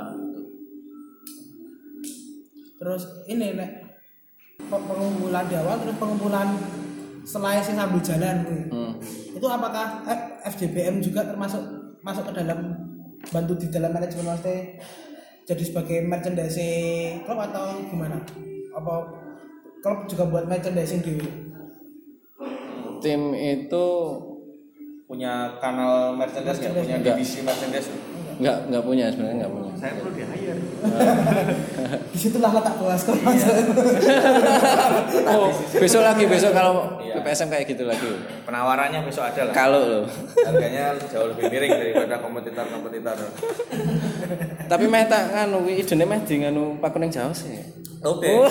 Terus 2.85 3.03
ini 3.25 3.57
nek 3.57 3.71
pe- 4.61 4.85
pengumpulan 4.85 5.49
di 5.49 5.55
awal 5.55 5.81
terus 5.81 5.97
pengumpulan 5.97 6.47
setelah 7.25 7.57
sih 7.57 7.73
sambil 7.73 7.97
jalan. 7.99 8.37
Hmm. 8.69 8.93
itu 9.33 9.41
apakah 9.43 10.05
F- 10.05 10.29
FJBM 10.53 11.01
juga 11.01 11.25
termasuk 11.25 11.59
masuk 11.99 12.29
ke 12.29 12.37
dalam 12.37 12.69
bantu 13.25 13.57
di 13.57 13.67
dalam 13.67 13.89
manajemen 13.89 14.29
maksudnya 14.29 14.77
jadi 15.43 15.63
sebagai 15.63 15.97
merchandise 16.01 16.61
klub 17.21 17.41
atau 17.41 17.81
gimana 17.83 18.21
apa 18.71 18.93
klub 19.81 20.05
juga 20.05 20.23
buat 20.25 20.45
merchandising 20.45 21.01
di 21.01 21.17
Tim 23.01 23.21
itu 23.33 23.85
punya 25.05 25.57
kanal 25.59 26.13
merchandise 26.13 26.57
nggak 26.57 26.73
punya 26.75 26.95
Enggak. 26.97 27.15
divisi 27.15 27.41
merchandise 27.41 27.89
nggak 28.35 28.57
nggak 28.67 28.83
punya 28.83 29.05
sebenarnya 29.07 29.37
nggak 29.39 29.53
punya. 29.53 29.71
saya 29.75 29.91
perlu 29.95 30.11
di 30.11 30.23
hire 30.23 30.55
di 32.11 32.17
situlah 32.17 32.51
letak 32.51 32.75
kelas 32.75 33.01
kok 33.01 33.15
Oh, 35.25 35.49
besok 35.73 36.01
lagi 36.01 36.23
besok 36.25 36.51
kalau 36.51 36.99
Iya. 36.99 37.17
PPSM 37.17 37.47
kayak 37.47 37.65
gitu 37.65 37.83
lagi. 37.83 38.11
penawarannya 38.43 38.99
besok 39.01 39.23
ada 39.25 39.41
lah 39.45 39.53
Kalau 39.53 39.79
loh. 39.81 40.05
harganya 40.37 40.83
jauh 41.05 41.31
lebih 41.31 41.47
miring 41.47 41.71
daripada 41.73 42.19
kompetitor-kompetitor 42.19 43.17
Tapi 44.65 44.83
meh 44.85 45.05
tak 45.05 45.23
nganu 45.31 45.63
idene 45.65 46.03
meh 46.03 46.19
di 46.21 46.35
nganu 46.39 46.75
Pak 46.77 46.91
Kuning 46.91 47.09
Jawa 47.09 47.31
sih. 47.31 47.55
oke 48.01 48.27
Oh. 48.27 48.49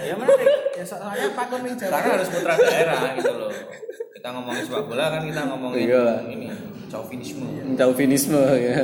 ya 0.00 0.14
menarik 0.14 0.48
ya 0.72 0.84
soalnya 0.84 1.28
Pak 1.32 1.46
Kuning 1.48 1.74
Jawa 1.74 1.90
karena 1.92 2.10
harus 2.14 2.28
putra 2.28 2.54
daerah 2.54 3.00
gitu 3.14 3.32
loh 3.34 3.50
kita 4.24 4.40
ngomongin 4.40 4.64
sepak 4.64 4.88
bola 4.88 5.04
kan 5.12 5.20
kita 5.28 5.42
ngomongin 5.52 5.84
Iya 5.84 6.00
lah. 6.00 6.18
ini 6.32 6.48
chauvinisme 6.88 7.44
Chauvinisme 7.76 8.40
ya. 8.56 8.80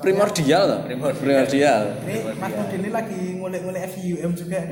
Primordial 0.00 0.62
loh. 0.64 0.80
Primordial. 0.88 1.20
Primordial. 1.20 1.82
ini 2.08 2.18
Mas 2.32 2.52
Budi 2.56 2.76
ini 2.80 2.88
lagi 2.88 3.20
ngulik-ngulik 3.36 3.84
FUM 3.92 4.32
juga 4.32 4.64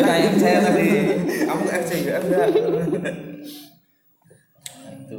tanya 0.00 0.30
saya 0.40 0.58
tadi 0.64 0.88
kamu 1.44 1.60
ke 1.60 1.72
FCUM 1.84 2.22
enggak 2.24 2.48
itu 4.96 5.18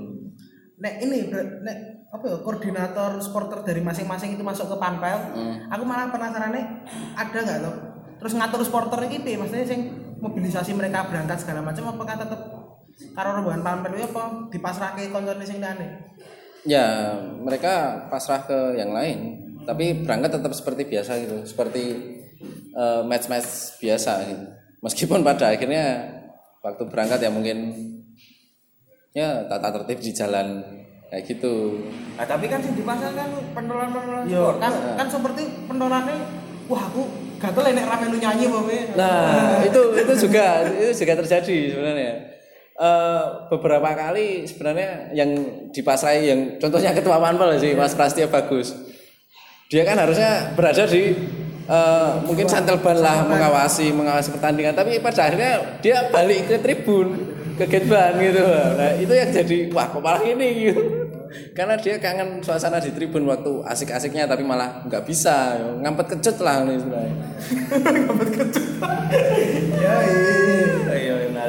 Nek 0.82 0.94
ini 0.98 1.18
nek 1.62 1.78
apa 2.10 2.26
ya 2.34 2.38
koordinator 2.42 3.22
supporter 3.22 3.62
dari 3.62 3.86
masing-masing 3.86 4.34
itu 4.34 4.42
masuk 4.42 4.74
ke 4.74 4.78
panpel. 4.82 5.22
Aku 5.70 5.86
malah 5.86 6.10
penasaran 6.10 6.50
nih 6.50 6.66
ada 7.14 7.38
nggak 7.46 7.60
loh. 7.62 7.76
Terus 8.18 8.34
ngatur 8.42 8.66
supporter 8.66 9.06
iki 9.06 9.22
piye? 9.22 9.38
Maksudnya 9.38 9.70
sing 9.70 9.94
mobilisasi 10.18 10.74
mereka 10.74 11.06
berangkat 11.06 11.46
segala 11.46 11.62
macam 11.62 11.94
apakah 11.94 12.18
tetap 12.18 12.63
karo 13.14 13.40
rombongan 13.40 13.62
panpel 13.62 13.98
itu 13.98 14.06
apa 14.10 14.24
dipasrahke 14.50 15.10
koncone 15.10 15.44
sing 15.46 15.60
liyane? 15.62 15.88
Ya, 16.64 17.20
mereka 17.44 18.08
pasrah 18.08 18.48
ke 18.48 18.80
yang 18.80 18.96
lain. 18.96 19.44
Tapi 19.64 20.04
berangkat 20.04 20.40
tetap 20.40 20.52
seperti 20.56 20.88
biasa 20.88 21.12
gitu, 21.24 21.38
seperti 21.44 21.84
eh, 22.76 23.02
match-match 23.04 23.80
biasa 23.80 24.12
gitu. 24.28 24.46
Meskipun 24.84 25.24
pada 25.24 25.56
akhirnya 25.56 26.12
waktu 26.64 26.84
berangkat 26.88 27.20
ya 27.24 27.32
mungkin 27.32 27.72
ya 29.16 29.46
tata 29.48 29.70
tertib 29.80 30.00
di 30.00 30.12
jalan 30.12 30.64
kayak 31.14 31.30
gitu. 31.30 31.78
nah 32.18 32.26
tapi 32.26 32.50
kan 32.50 32.58
sih 32.58 32.74
dipasang 32.74 33.14
kan 33.14 33.30
pentolan-pentolan 33.54 34.26
Yo 34.26 34.58
supporter. 34.58 34.62
kan 34.66 34.74
kan 34.98 35.08
seperti 35.08 35.44
pendolane 35.70 36.16
wah 36.66 36.82
aku 36.90 37.06
gatel 37.38 37.64
nek 37.76 37.86
rame 37.86 38.06
lu 38.10 38.18
nyanyi 38.18 38.46
bae. 38.50 38.80
Nah, 38.96 39.60
itu 39.68 39.82
itu 40.00 40.14
juga 40.26 40.66
itu 40.72 40.92
juga 41.04 41.14
terjadi 41.20 41.58
sebenarnya. 41.76 42.33
Eh, 42.84 43.24
beberapa 43.48 43.96
kali 43.96 44.44
sebenarnya 44.44 45.16
yang 45.16 45.32
dipasrai 45.72 46.28
yang 46.28 46.60
contohnya 46.60 46.92
ketua 46.92 47.16
Manpel 47.16 47.56
sih 47.56 47.72
Mas 47.80 47.96
Prastio 47.96 48.28
bagus. 48.28 48.76
Dia 49.72 49.88
kan 49.88 49.96
harusnya 49.96 50.52
berada 50.52 50.84
di 50.84 51.16
eh, 51.64 52.12
mungkin 52.28 52.44
santelban 52.44 53.00
lah 53.00 53.24
mengawasi 53.24 53.88
mengawasi 53.96 54.36
pertandingan. 54.36 54.76
Tapi 54.76 55.00
pada 55.00 55.32
akhirnya 55.32 55.80
dia 55.80 56.12
balik 56.12 56.52
ke 56.52 56.60
tribun 56.60 57.24
ke 57.56 57.64
gateban 57.72 58.20
gitu. 58.20 58.44
Nah 58.52 58.92
itu 59.00 59.14
yang 59.16 59.32
jadi 59.32 59.58
wah 59.72 59.88
kok 59.88 60.04
malah 60.04 60.24
ini? 60.28 60.48
Gitu 60.68 60.84
karena 61.58 61.80
dia 61.80 61.96
kangen 62.04 62.44
suasana 62.44 62.84
di 62.84 62.92
tribun 62.92 63.24
waktu 63.32 63.64
asik-asiknya 63.64 64.28
tapi 64.28 64.44
malah 64.44 64.84
nggak 64.92 65.08
bisa. 65.08 65.56
Ngampet 65.80 66.20
kecut 66.20 66.36
lah 66.44 66.68
nih 66.68 66.84
sebenarnya. 66.84 67.16
Ya 69.72 69.96
iya. 70.04 70.04
iya 70.04 70.43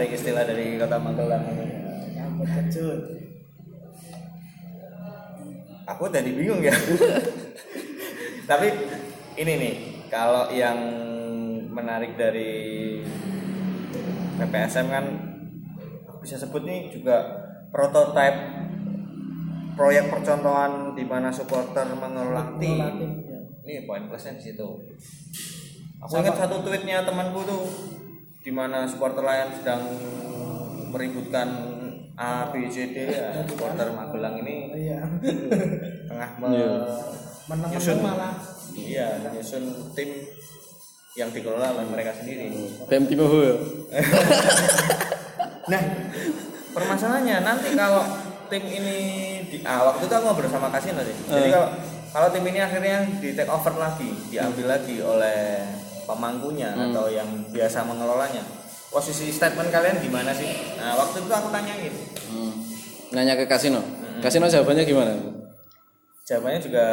menarik 0.05 0.21
istilah 0.21 0.45
dari 0.45 0.77
kota 0.77 1.01
Magelang. 1.01 1.45
Ampun 2.21 2.45
kecut. 2.45 3.01
aku 5.89 6.05
tadi 6.13 6.37
bingung 6.37 6.61
ya. 6.61 6.77
Tapi 8.53 8.69
ini 9.41 9.53
nih 9.57 9.75
kalau 10.13 10.53
yang 10.53 10.77
menarik 11.73 12.21
dari 12.21 13.01
PPSM 14.37 14.93
kan 14.93 15.05
bisa 16.21 16.37
sebut 16.37 16.69
nih 16.69 16.93
juga 16.93 17.25
prototipe 17.73 18.61
proyek 19.73 20.13
percontohan 20.13 20.93
di 20.93 21.09
mana 21.09 21.33
supporter 21.33 21.89
mengelola 21.97 22.61
tim. 22.61 22.77
Mengelola 22.77 23.01
tim, 23.01 23.13
ya. 23.25 23.41
ini 23.65 23.89
poin 23.89 24.05
plusnya 24.05 24.37
di 24.37 24.53
situ. 24.53 24.69
Aku 26.05 26.13
ingat 26.21 26.37
satu 26.37 26.61
tweetnya 26.61 27.09
temanku 27.09 27.41
tuh 27.49 27.65
di 28.45 28.53
mana 28.53 28.85
supporter 28.85 29.25
lain 29.25 29.49
sedang 29.57 29.83
meributkan 30.93 31.49
A 32.15 32.53
B 32.53 32.69
C 32.69 32.93
D 32.93 33.09
ya 33.09 33.43
supporter 33.49 33.91
Magelang 33.91 34.39
ini. 34.45 34.71
Iya. 34.71 35.01
tengah 36.13 36.31
Menang-menang 36.39 37.73
menyusun 37.73 37.99
malah. 38.05 38.37
Iya 38.77 39.19
menyusun 39.25 39.65
tim 39.97 40.29
yang 41.17 41.33
dikelola 41.33 41.73
oleh 41.73 41.89
mereka 41.89 42.13
sendiri. 42.15 42.53
BM 42.87 43.05
Timoho 43.09 43.39
ya. 43.41 43.57
nah 45.73 45.81
permasalahannya 46.77 47.37
nanti 47.41 47.73
kalau 47.73 48.05
tim 48.53 48.65
ini 48.69 48.99
di 49.49 49.57
ah, 49.65 49.89
waktu 49.89 50.05
itu 50.05 50.15
aku 50.15 50.25
ngobrol 50.29 50.53
sama 50.53 50.69
Kasino 50.69 51.01
sih. 51.01 51.17
Jadi 51.33 51.49
kalau 51.49 51.69
kalau 52.13 52.29
tim 52.29 52.45
ini 52.45 52.61
akhirnya 52.61 53.09
di 53.19 53.33
take 53.33 53.49
over 53.49 53.75
lagi 53.81 54.13
diambil 54.29 54.77
lagi 54.77 55.01
oleh 55.01 55.65
pemangkunya 56.05 56.71
atau 56.73 57.09
yang 57.09 57.27
biasa 57.49 57.83
mengelolanya 57.83 58.45
posisi 58.89 59.29
statement 59.29 59.69
kalian 59.69 59.99
gimana 59.99 60.31
sih 60.31 60.47
nah 60.77 60.95
waktu 60.95 61.21
itu 61.21 61.33
aku 61.33 61.49
tanyain 61.51 61.95
Hmm. 62.25 62.51
Nanya 63.15 63.39
ke 63.39 63.47
kasino. 63.47 63.79
Kasino 64.19 64.47
jawabannya 64.47 64.83
gimana? 64.83 65.15
jawabannya 66.25 66.57
juga 66.59 66.87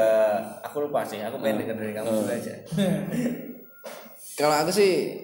aku 0.59 0.85
lupa 0.85 1.01
sih 1.01 1.17
aku 1.17 1.39
pengen 1.39 1.63
dengar 1.63 1.79
dari 1.79 1.93
kamu 1.95 2.09
dulu 2.11 2.29
aja 2.29 2.53
Kalau 4.37 4.55
aku 4.57 4.69
sih 4.69 5.17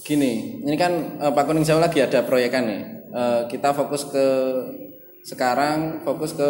gini, 0.00 0.60
ini 0.60 0.76
kan 0.76 0.92
eh, 1.16 1.32
Pak 1.32 1.44
Kuning 1.44 1.62
Jawa 1.62 1.86
lagi 1.86 2.00
ada 2.00 2.24
proyekan 2.24 2.64
nih. 2.64 2.82
Eh, 3.08 3.40
kita 3.48 3.72
fokus 3.72 4.08
ke 4.08 4.26
sekarang 5.22 6.00
fokus 6.02 6.32
ke 6.32 6.48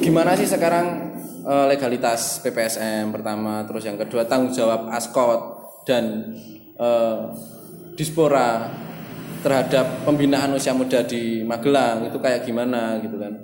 gimana 0.00 0.34
sih 0.34 0.48
sekarang 0.48 1.11
eh, 1.42 1.66
legalitas 1.70 2.40
PPSM 2.42 3.10
pertama, 3.10 3.66
terus 3.66 3.84
yang 3.86 3.98
kedua 3.98 4.26
tanggung 4.26 4.54
jawab 4.54 4.88
Askot 4.90 5.40
dan 5.86 6.34
eh, 6.78 7.18
Dispora 7.92 8.72
terhadap 9.44 10.06
pembinaan 10.08 10.54
usia 10.56 10.72
muda 10.72 11.04
di 11.04 11.44
Magelang. 11.44 12.08
Itu 12.08 12.22
kayak 12.22 12.46
gimana 12.46 12.96
gitu 13.02 13.18
kan. 13.20 13.34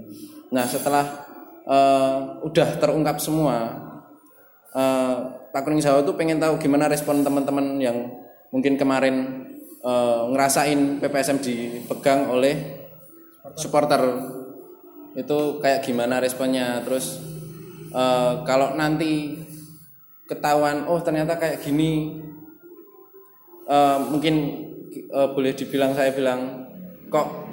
Nah 0.55 0.65
setelah 0.65 1.05
eh, 1.67 2.17
udah 2.47 2.69
terungkap 2.81 3.21
semua 3.21 3.77
eh, 4.73 5.17
Pak 5.53 5.61
Kuning 5.65 5.83
Jawa 5.83 6.01
tuh 6.07 6.15
pengen 6.17 6.39
tahu 6.41 6.57
gimana 6.57 6.89
respon 6.89 7.21
teman-teman 7.21 7.77
yang 7.83 8.09
mungkin 8.55 8.81
kemarin 8.81 9.45
eh, 9.85 10.23
ngerasain 10.33 11.03
PPSM 11.03 11.39
dipegang 11.43 12.31
oleh 12.33 12.87
supporter. 13.59 14.01
Itu 15.19 15.59
kayak 15.59 15.83
gimana 15.83 16.23
responnya? 16.23 16.79
Terus 16.87 17.19
eh, 17.93 18.33
kalau 18.45 18.75
nanti 18.77 19.39
ketahuan 20.29 20.85
oh 20.85 21.01
ternyata 21.01 21.37
kayak 21.41 21.65
gini 21.65 22.21
eh, 23.69 23.99
mungkin 24.09 24.35
eh, 24.93 25.29
boleh 25.33 25.53
dibilang 25.57 25.97
saya 25.97 26.13
bilang 26.13 26.69
kok 27.09 27.49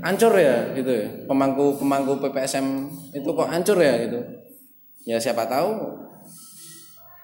hancur 0.00 0.32
ya 0.38 0.72
gitu 0.72 0.90
ya 0.90 1.08
pemangku 1.28 1.76
pemangku 1.76 2.16
PPSM 2.22 2.88
itu 3.12 3.28
kok 3.30 3.50
hancur 3.50 3.76
ya 3.82 3.94
gitu 4.06 4.20
ya 5.04 5.16
siapa 5.20 5.44
tahu 5.44 6.00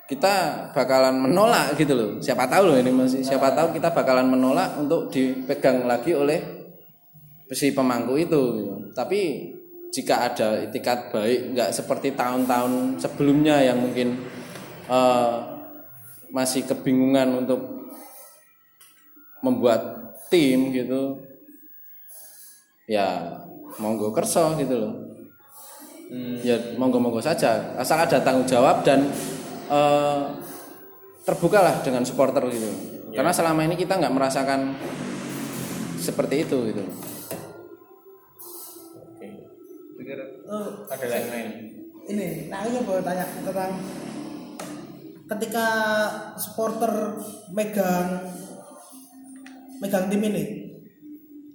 kita 0.06 0.34
bakalan 0.70 1.18
menolak 1.18 1.74
gitu 1.74 1.98
loh. 1.98 2.10
Siapa 2.22 2.46
tahu 2.46 2.70
loh 2.70 2.76
ini 2.78 2.94
masih 2.94 3.26
siapa 3.26 3.50
tahu 3.50 3.74
kita 3.74 3.90
bakalan 3.90 4.30
menolak 4.30 4.78
untuk 4.78 5.10
dipegang 5.10 5.82
lagi 5.82 6.14
oleh 6.14 6.38
si 7.50 7.74
pemangku 7.74 8.14
itu. 8.14 8.42
gitu. 8.62 8.74
Tapi 8.94 9.50
jika 9.96 10.28
ada 10.28 10.60
itikat 10.60 11.08
baik, 11.08 11.56
nggak 11.56 11.72
seperti 11.72 12.12
tahun-tahun 12.12 13.00
sebelumnya 13.00 13.64
yang 13.64 13.80
mungkin 13.80 14.20
eh, 14.92 15.36
masih 16.28 16.68
kebingungan 16.68 17.40
untuk 17.40 17.88
membuat 19.40 20.12
tim 20.28 20.68
gitu, 20.76 21.16
ya 22.84 23.40
monggo 23.80 24.12
kerso 24.12 24.52
gitu 24.60 24.76
loh. 24.76 24.94
Ya 26.44 26.54
monggo-monggo 26.78 27.18
saja, 27.18 27.74
asal 27.80 27.98
ada 27.98 28.20
tanggung 28.20 28.44
jawab 28.44 28.84
dan 28.84 29.08
eh, 29.72 30.22
terbukalah 31.24 31.80
dengan 31.80 32.04
supporter 32.04 32.44
gitu. 32.52 32.68
Karena 33.16 33.32
selama 33.32 33.64
ini 33.64 33.80
kita 33.80 33.96
nggak 33.96 34.12
merasakan 34.12 34.76
seperti 35.96 36.44
itu 36.44 36.68
gitu. 36.68 36.84
Pikir 39.96 40.18
Oh, 40.46 40.84
ada 40.86 41.06
lain-lain. 41.08 41.48
ini 42.06 42.46
nah 42.46 42.62
ini 42.62 42.78
mau 42.86 43.02
tanya 43.02 43.26
tentang 43.26 43.72
ketika 45.26 45.66
supporter 46.38 47.18
megang 47.50 48.22
megang 49.82 50.06
tim 50.06 50.22
ini 50.22 50.44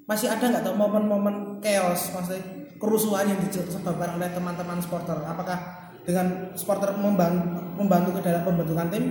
masih 0.04 0.28
ada 0.28 0.52
nggak 0.52 0.68
tuh 0.68 0.76
momen-momen 0.76 1.64
chaos 1.64 2.12
maksudnya 2.12 2.44
kerusuhan 2.76 3.32
yang 3.32 3.40
disebabkan 3.48 4.20
oleh 4.20 4.28
teman-teman 4.36 4.84
supporter 4.84 5.24
apakah 5.24 5.88
dengan 6.04 6.52
supporter 6.58 6.98
membantu, 7.00 7.62
membantu 7.80 8.20
ke 8.20 8.22
dalam 8.28 8.44
pembentukan 8.44 8.92
tim 8.92 9.06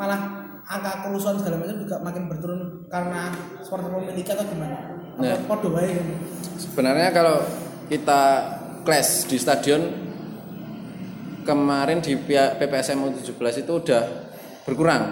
malah 0.00 0.40
angka 0.64 1.04
kerusuhan 1.04 1.36
segala 1.36 1.60
macam 1.60 1.76
juga 1.82 1.96
makin 2.00 2.24
berturun 2.30 2.60
karena 2.86 3.34
supporter 3.60 3.90
memiliki 3.90 4.30
atau 4.30 4.46
gimana? 4.46 4.78
Nah. 5.18 5.36
Podo 5.44 5.74
gitu? 5.76 6.02
Sebenarnya 6.56 7.10
kalau 7.12 7.42
kita 7.90 8.22
clash 8.82 9.28
di 9.28 9.36
stadion 9.36 9.82
kemarin 11.44 11.98
di 12.04 12.16
PPSM 12.20 13.00
U17 13.00 13.64
itu 13.64 13.72
udah 13.72 14.02
berkurang 14.64 15.02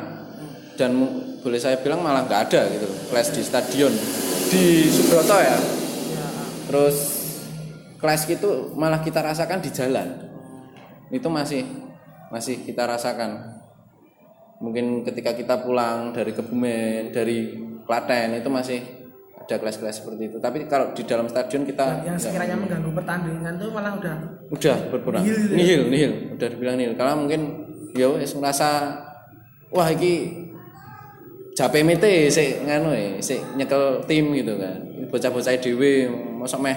dan 0.78 0.94
boleh 1.42 1.59
saya 1.59 1.81
bilang 1.83 2.04
malah 2.04 2.28
nggak 2.28 2.42
ada 2.52 2.61
gitu 2.70 2.88
clash 3.11 3.35
di 3.35 3.42
stadion 3.42 3.90
di 4.48 4.88
Subroto 4.88 5.37
ya. 5.37 5.57
Terus 6.68 6.96
clash 8.00 8.28
itu 8.28 8.72
malah 8.76 9.00
kita 9.04 9.20
rasakan 9.20 9.61
di 9.61 9.70
jalan. 9.72 10.09
Itu 11.12 11.28
masih 11.28 11.64
masih 12.28 12.64
kita 12.64 12.85
rasakan. 12.85 13.61
Mungkin 14.59 15.07
ketika 15.07 15.38
kita 15.38 15.62
pulang 15.62 16.11
dari 16.11 16.35
Kebumen, 16.35 17.14
dari 17.14 17.54
Klaten 17.87 18.37
itu 18.37 18.50
masih 18.52 18.81
ada 19.49 19.57
kelas-kelas 19.65 20.05
seperti 20.05 20.29
itu. 20.29 20.37
Tapi 20.37 20.69
kalau 20.69 20.93
di 20.93 21.09
dalam 21.09 21.25
stadion 21.25 21.65
kita 21.65 22.05
yang 22.05 22.21
nggak- 22.21 22.21
sekiranya 22.21 22.57
mengganggu 22.61 22.93
pertandingan 22.93 23.57
tuh 23.57 23.73
malah 23.73 23.97
udah 23.97 24.17
udah 24.53 24.77
berkurang. 24.93 25.25
Nihil 25.25 25.37
gitu 25.41 25.53
ya? 25.53 25.57
Nihil, 25.57 25.83
nihil, 25.89 26.13
udah 26.37 26.49
dibilang 26.53 26.77
nihil. 26.77 26.93
Karena 27.01 27.15
mungkin 27.17 27.41
ya 27.97 28.13
wis 28.13 28.37
ngerasa 28.37 28.69
wah 29.73 29.89
iki 29.89 30.45
JPMT 31.57 32.29
sik 32.29 32.69
nganu 32.69 32.93
e, 32.93 33.25
sik 33.25 33.41
nyekel 33.57 34.05
tim 34.05 34.37
gitu 34.37 34.61
kan. 34.61 34.85
Bocah-bocah 35.09 35.57
dhewe 35.57 36.13
mosok 36.13 36.61
meh 36.69 36.77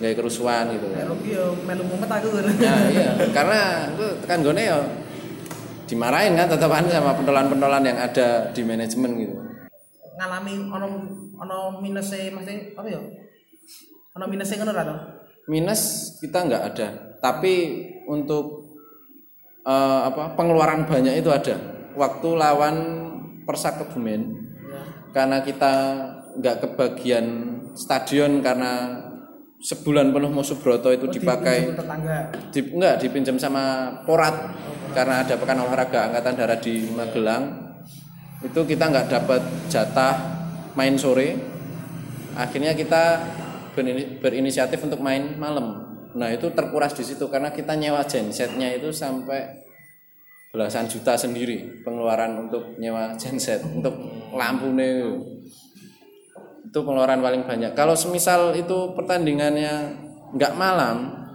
gawe 0.00 0.12
kerusuhan 0.16 0.72
gitu 0.72 0.88
kan. 0.96 1.12
Yo 1.20 1.52
melu 1.68 1.84
mumet 1.84 2.08
aku. 2.08 2.32
Nah, 2.32 2.80
iya, 2.96 3.12
karena 3.36 3.92
itu 3.92 4.06
tekan 4.24 4.40
gone 4.40 4.64
ya 4.64 4.80
dimarahin 5.84 6.32
kan 6.34 6.48
tetepan 6.48 6.88
sama 6.88 7.12
pentolan-pentolan 7.14 7.84
yang 7.84 8.00
ada 8.00 8.50
di 8.56 8.64
manajemen 8.64 9.12
gitu. 9.20 9.45
Ngalami 10.16 10.54
ono 10.66 10.86
ono 11.36 11.58
minusnya 11.78 12.32
maksudnya 12.32 12.72
apa 12.74 12.88
ya? 12.88 13.00
Ono 14.16 14.24
minusnya 14.26 14.64
ora 14.64 14.82
to? 14.82 14.96
Minus 15.46 15.82
kita 16.18 16.42
nggak 16.42 16.62
ada, 16.74 16.88
tapi 17.20 17.54
untuk 18.08 18.74
eh, 19.62 20.00
apa 20.08 20.34
pengeluaran 20.34 20.88
banyak 20.88 21.20
itu 21.20 21.30
ada. 21.30 21.54
Waktu 21.96 22.28
lawan 22.34 22.76
Persak 23.46 23.78
Kebumen, 23.78 24.42
Ya. 24.66 24.82
karena 25.14 25.38
kita 25.40 25.74
nggak 26.34 26.56
kebagian 26.66 27.26
stadion 27.78 28.42
karena 28.42 29.00
sebulan 29.56 30.10
penuh 30.12 30.28
musuh 30.28 30.58
Broto 30.58 30.90
itu 30.92 31.06
dipakai 31.08 31.70
Pinjam 31.70 31.80
tetangga. 31.80 32.18
di, 32.52 32.60
enggak 32.74 32.94
dipinjam 33.00 33.36
sama 33.40 33.64
Porat 34.04 34.34
karena 34.92 35.24
ada 35.24 35.38
pekan 35.38 35.62
olahraga 35.62 36.10
angkatan 36.12 36.34
darat 36.36 36.60
di 36.60 36.90
Magelang 36.92 37.65
itu 38.44 38.60
kita 38.66 38.84
nggak 38.92 39.08
dapat 39.08 39.42
jatah 39.72 40.14
main 40.76 40.96
sore. 41.00 41.36
Akhirnya 42.36 42.76
kita 42.76 43.24
berini- 43.72 44.20
berinisiatif 44.20 44.84
untuk 44.84 45.00
main 45.00 45.36
malam. 45.40 45.84
Nah 46.16 46.32
itu 46.32 46.52
terkuras 46.52 46.96
di 46.96 47.04
situ 47.04 47.28
karena 47.28 47.52
kita 47.52 47.76
nyewa 47.76 48.04
gensetnya 48.04 48.72
itu 48.72 48.92
sampai 48.92 49.64
belasan 50.56 50.88
juta 50.88 51.12
sendiri 51.20 51.84
pengeluaran 51.84 52.48
untuk 52.48 52.80
nyewa 52.80 53.12
genset 53.20 53.60
untuk 53.60 53.92
lampu 54.32 54.72
itu 56.64 56.78
pengeluaran 56.80 57.20
paling 57.20 57.44
banyak. 57.44 57.72
Kalau 57.76 57.92
semisal 57.92 58.56
itu 58.56 58.96
pertandingannya 58.96 59.96
nggak 60.36 60.52
malam 60.56 61.28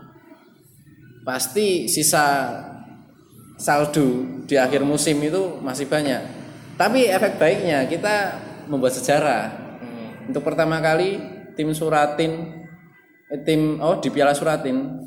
pasti 1.22 1.86
sisa 1.86 2.50
saldo 3.62 4.42
di 4.50 4.58
akhir 4.58 4.82
musim 4.82 5.22
itu 5.22 5.62
masih 5.62 5.86
banyak. 5.86 6.41
Tapi 6.82 7.06
efek 7.06 7.38
baiknya 7.38 7.86
kita 7.86 8.42
membuat 8.66 8.98
sejarah. 8.98 9.54
Untuk 10.26 10.42
pertama 10.42 10.82
kali 10.82 11.22
tim 11.54 11.70
Suratin 11.78 12.58
eh, 13.30 13.38
tim 13.46 13.78
oh 13.78 14.02
di 14.02 14.10
Piala 14.10 14.34
Suratin 14.34 14.98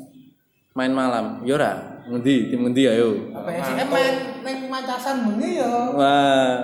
main 0.71 0.95
malam. 0.95 1.43
Yora, 1.43 1.99
ngendi 2.07 2.47
tim 2.47 2.63
ngendi 2.63 2.83
ayo. 2.87 3.27
Apa 3.35 3.51
ya 3.51 3.59
sih? 3.67 3.75
Eh 3.75 3.87
main 3.91 4.15
neng 4.39 4.59
macasan 4.71 5.35
bengi 5.35 5.59
ya. 5.59 5.67
Wah, 5.91 6.55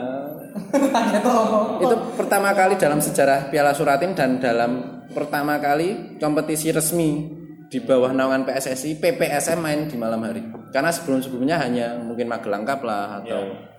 itu 1.83 1.95
pertama 2.15 2.55
kali 2.55 2.79
dalam 2.79 3.03
sejarah 3.03 3.51
Piala 3.51 3.75
Suratin 3.75 4.15
dan 4.15 4.39
dalam 4.39 5.03
pertama 5.11 5.59
kali 5.59 6.15
kompetisi 6.23 6.71
resmi 6.71 7.27
di 7.67 7.83
bawah 7.83 8.15
naungan 8.15 8.47
PSSI 8.47 8.99
PPSM 8.99 9.59
main 9.59 9.91
di 9.91 9.95
malam 9.99 10.23
hari 10.23 10.43
karena 10.71 10.91
sebelum-sebelumnya 10.91 11.59
hanya 11.59 11.99
mungkin 11.99 12.31
Magelang 12.31 12.63
Cup 12.63 12.83
lah 12.83 13.23
atau 13.23 13.70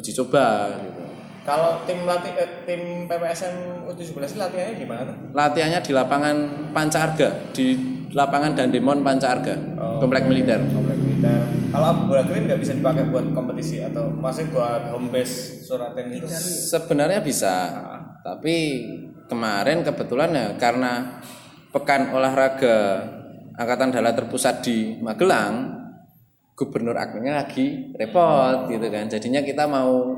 uji 0.00 0.10
coba 0.16 0.72
gitu. 0.80 1.02
Kalau 1.40 1.84
tim 1.88 2.04
latih 2.04 2.32
eh, 2.36 2.50
tim 2.68 3.08
PPSM 3.08 3.84
U17 3.88 4.36
latihannya 4.36 4.76
di 4.76 4.86
mana 4.88 5.00
tuh? 5.08 5.16
latihannya 5.32 5.80
di 5.80 5.92
lapangan 5.92 6.36
Panca 6.72 6.98
Arga 7.04 7.28
di 7.52 7.66
lapangan 8.12 8.52
Dandemon 8.56 9.00
Panca 9.04 9.28
Arga 9.36 9.54
komplek 10.00 10.24
militer 10.26 10.60
Komplek 10.72 10.96
militer. 11.00 11.40
Kalau 11.70 12.10
bola 12.10 12.26
green 12.26 12.50
nggak 12.50 12.60
bisa 12.60 12.74
dipakai 12.74 13.08
buat 13.08 13.30
kompetisi 13.30 13.78
atau 13.78 14.10
masih 14.10 14.50
buat 14.50 14.90
home 14.90 15.14
base 15.14 15.62
Suratin 15.62 16.10
itu? 16.10 16.26
sebenarnya 16.66 17.22
bisa 17.22 17.54
tapi 18.20 18.84
kemarin 19.30 19.86
kebetulan 19.86 20.30
ya 20.34 20.46
karena 20.58 21.22
pekan 21.70 22.10
olahraga 22.12 23.06
angkatan 23.54 23.94
darat 23.94 24.18
terpusat 24.18 24.60
di 24.66 24.98
Magelang 24.98 25.79
gubernur 26.60 26.92
akhirnya 26.92 27.40
lagi 27.40 27.96
repot 27.96 28.68
gitu 28.68 28.92
kan 28.92 29.08
jadinya 29.08 29.40
kita 29.40 29.64
mau 29.64 30.12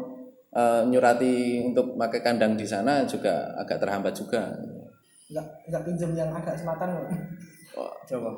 eh, 0.50 0.82
nyurati 0.90 1.62
untuk 1.70 1.94
pakai 1.94 2.18
kandang 2.18 2.58
di 2.58 2.66
sana 2.66 3.06
juga 3.06 3.54
agak 3.62 3.78
terhambat 3.78 4.10
juga 4.18 4.50
Enggak 5.32 5.46
enggak 5.64 5.82
pinjam 5.88 6.10
yang 6.12 6.30
agak 6.36 6.60
selatan 6.60 6.92
kok. 6.92 7.08
Oh, 7.80 7.92
Coba. 8.04 8.30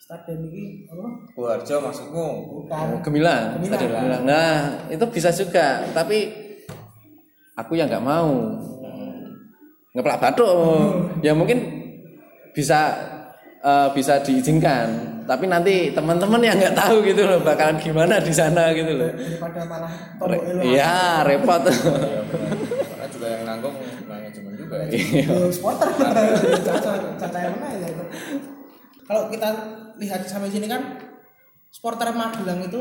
Stadion 0.00 0.40
ini 0.48 0.88
apa? 0.88 1.04
Buarjo 1.36 1.76
maksudmu? 1.84 2.26
Bukan. 2.48 3.04
Gemilang, 3.04 3.60
Gemilang. 3.60 3.68
Stadion 3.68 3.92
Gemilang. 3.92 4.22
Nah, 4.24 4.56
itu 4.88 5.04
bisa 5.12 5.28
juga, 5.28 5.84
tapi 5.92 6.32
aku 7.52 7.76
yang 7.76 7.92
nggak 7.92 8.00
mau 8.00 8.32
ngeplak 9.92 10.16
batuk. 10.24 11.20
Ya 11.20 11.36
mungkin 11.36 11.60
bisa 12.56 12.96
eh, 13.60 13.88
bisa 13.92 14.24
diizinkan, 14.24 15.17
tapi 15.28 15.44
nanti 15.44 15.92
teman-teman 15.92 16.40
yang 16.40 16.56
nggak 16.56 16.72
tahu 16.72 17.04
gitu 17.04 17.28
loh 17.28 17.44
bakalan 17.44 17.76
gimana 17.76 18.16
di 18.16 18.32
sana 18.32 18.72
gitu 18.72 18.96
loh. 18.96 19.12
Daripada 19.12 19.60
malah 19.68 19.92
elo. 20.24 20.60
Iya, 20.64 21.20
repot. 21.28 21.62
Karena 21.68 23.06
juga 23.12 23.26
yang 23.28 23.44
nanggung 23.44 23.76
manajemen 24.08 24.56
juga 24.56 24.88
ya. 24.88 24.96
Yo, 25.28 25.52
supporter 25.52 25.92
caca 25.92 27.38
yang 27.44 27.60
mana 27.60 27.76
ya 27.76 27.88
itu. 27.92 28.04
Kalau 29.04 29.28
kita 29.28 29.48
lihat 30.00 30.24
sampai 30.24 30.48
sini 30.48 30.64
kan 30.64 30.96
supporter 31.68 32.08
Magelang 32.16 32.64
itu 32.64 32.80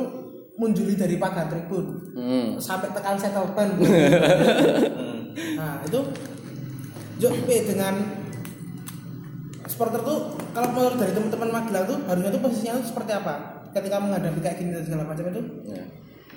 munjuli 0.56 0.96
dari 0.96 1.20
pagar 1.20 1.52
tribun 1.52 2.16
Hmm. 2.16 2.48
sampai 2.58 2.96
tekan 2.96 3.20
settlement. 3.20 3.76
nah 5.60 5.84
itu 5.86 6.00
Jo 7.20 7.30
P 7.46 7.48
dengan 7.68 8.17
supporter 9.78 10.02
tuh 10.02 10.18
kalau 10.52 10.74
menurut 10.74 10.98
dari 10.98 11.14
teman-teman 11.14 11.50
Magelang 11.54 11.86
tuh 11.86 11.98
harusnya 12.04 12.34
tuh 12.34 12.42
posisinya 12.42 12.74
tuh 12.76 12.86
seperti 12.90 13.12
apa 13.14 13.34
ketika 13.70 13.98
menghadapi 13.98 14.40
kayak 14.42 14.58
gini 14.58 14.74
dan 14.74 14.82
segala 14.82 15.04
macam 15.06 15.26
itu 15.28 15.42
Ya. 15.70 15.84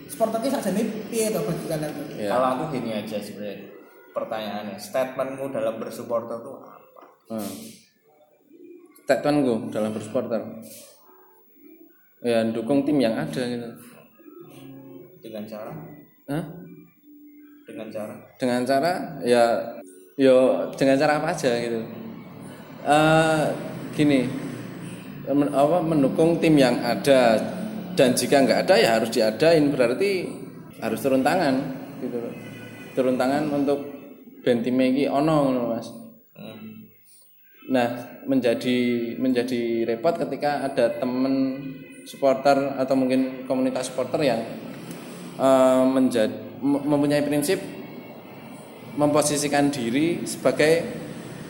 supporter 0.07 0.39
ki 0.39 0.49
sakjane 0.51 0.83
piye 1.09 1.31
to 1.31 1.41
bagi 1.41 1.65
kalian 1.65 1.91
tuh? 1.91 2.05
ya 2.15 2.29
Kalau 2.29 2.47
aku 2.51 2.65
gini 2.71 2.91
aja 2.93 3.17
sebenarnya 3.17 3.57
pertanyaannya, 4.11 4.77
statementmu 4.77 5.45
dalam 5.49 5.75
bersupporter 5.79 6.37
itu 6.37 6.53
apa? 6.53 7.03
hmm. 7.31 7.55
statementku 9.01 9.71
dalam 9.71 9.91
bersupporter 9.91 10.43
ya 12.21 12.45
dukung 12.47 12.85
tim 12.85 13.01
yang 13.01 13.17
ada 13.17 13.41
gitu 13.41 13.69
Dengan 15.21 15.45
cara 15.45 15.73
Hah? 16.29 16.45
dengan 17.65 17.89
cara 17.89 18.15
dengan 18.37 18.61
cara 18.63 18.93
ya 19.23 19.45
yo 20.17 20.69
dengan 20.75 20.99
cara 20.99 21.17
apa 21.17 21.31
aja 21.31 21.55
gitu 21.57 21.81
Eh 22.85 23.45
gini. 23.95 24.21
Men- 25.31 25.53
apa 25.55 25.79
mendukung 25.85 26.41
tim 26.41 26.57
yang 26.57 26.81
ada. 26.81 27.37
Dan 27.95 28.17
jika 28.17 28.41
nggak 28.41 28.67
ada 28.67 28.75
ya 28.81 28.89
harus 28.97 29.11
diadain. 29.13 29.69
Berarti 29.69 30.11
harus 30.81 30.99
turun 31.01 31.21
tangan 31.21 31.55
gitu 32.01 32.17
loh. 32.17 32.35
Turun 32.97 33.17
tangan 33.21 33.47
untuk 33.53 33.79
band 34.41 34.61
tim 34.65 34.81
iki 34.81 35.05
ono 35.07 35.69
mas. 35.69 35.89
Hmm. 36.33 36.89
Nah, 37.71 37.89
menjadi 38.25 38.79
menjadi 39.21 39.85
repot 39.85 40.17
ketika 40.17 40.65
ada 40.65 40.97
temen 40.97 41.61
supporter 42.09 42.81
atau 42.81 42.95
mungkin 42.97 43.45
komunitas 43.45 43.93
supporter 43.93 44.25
yang 44.25 44.41
eh, 45.37 45.85
menjadi 45.85 46.33
mem- 46.65 46.85
mempunyai 46.89 47.23
prinsip 47.23 47.61
memposisikan 48.97 49.71
diri 49.71 50.27
sebagai 50.27 50.83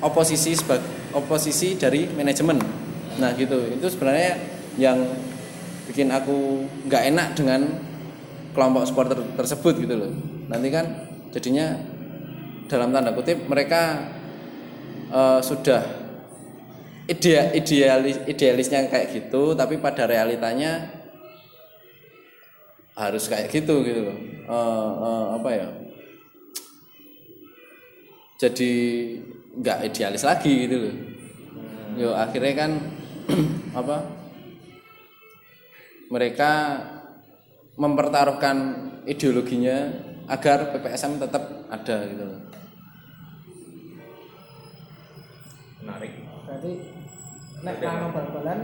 oposisi 0.05 0.53
sebagai 0.53 1.00
oposisi 1.15 1.77
dari 1.77 2.07
manajemen. 2.11 2.59
Nah, 3.19 3.31
gitu. 3.37 3.59
Itu 3.75 3.87
sebenarnya 3.91 4.39
yang 4.79 4.99
bikin 5.91 6.09
aku 6.11 6.67
nggak 6.87 7.03
enak 7.11 7.29
dengan 7.35 7.61
kelompok 8.55 8.87
supporter 8.87 9.19
tersebut 9.35 9.75
gitu 9.83 9.95
loh. 9.95 10.13
Nanti 10.51 10.69
kan 10.71 10.87
jadinya 11.31 11.79
dalam 12.71 12.95
tanda 12.95 13.11
kutip 13.15 13.47
mereka 13.47 14.11
eh, 15.11 15.41
sudah 15.43 15.83
idea 17.11 17.51
idealis 17.51 18.23
idealisnya 18.31 18.87
kayak 18.87 19.11
gitu 19.11 19.59
tapi 19.59 19.83
pada 19.83 20.07
realitanya 20.07 20.95
harus 22.95 23.27
kayak 23.27 23.51
gitu 23.51 23.83
gitu 23.83 24.07
loh 24.07 24.19
Eh, 24.51 24.93
eh, 24.99 25.25
apa 25.39 25.51
ya 25.55 25.69
jadi 28.43 28.75
nggak 29.57 29.79
idealis 29.91 30.23
lagi 30.23 30.67
gitu 30.69 30.77
loh 30.79 30.95
yo 31.99 32.11
akhirnya 32.15 32.55
kan 32.55 32.71
apa 33.81 33.97
mereka 36.11 36.51
mempertaruhkan 37.75 38.57
ideologinya 39.07 39.91
agar 40.31 40.71
PPSM 40.75 41.19
tetap 41.19 41.67
ada 41.71 41.97
gitu 42.07 42.25
loh 42.27 42.41
menarik. 45.81 46.13
Berarti 46.47 46.73
nek 47.61 47.77
kano 47.81 48.07
bal-balan 48.13 48.59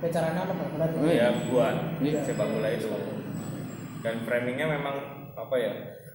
bicaranya 0.00 0.40
apa 0.44 0.52
bal-balan? 0.52 0.88
Oh, 1.00 1.08
iya. 1.08 1.28
Ya 1.28 1.30
buat 1.48 1.76
Iya. 2.00 2.20
sepak 2.24 2.48
bola 2.48 2.68
itu. 2.72 2.88
Dan 4.04 4.14
framingnya 4.28 4.66
memang 4.68 4.96
apa 5.32 5.54
ya? 5.56 5.72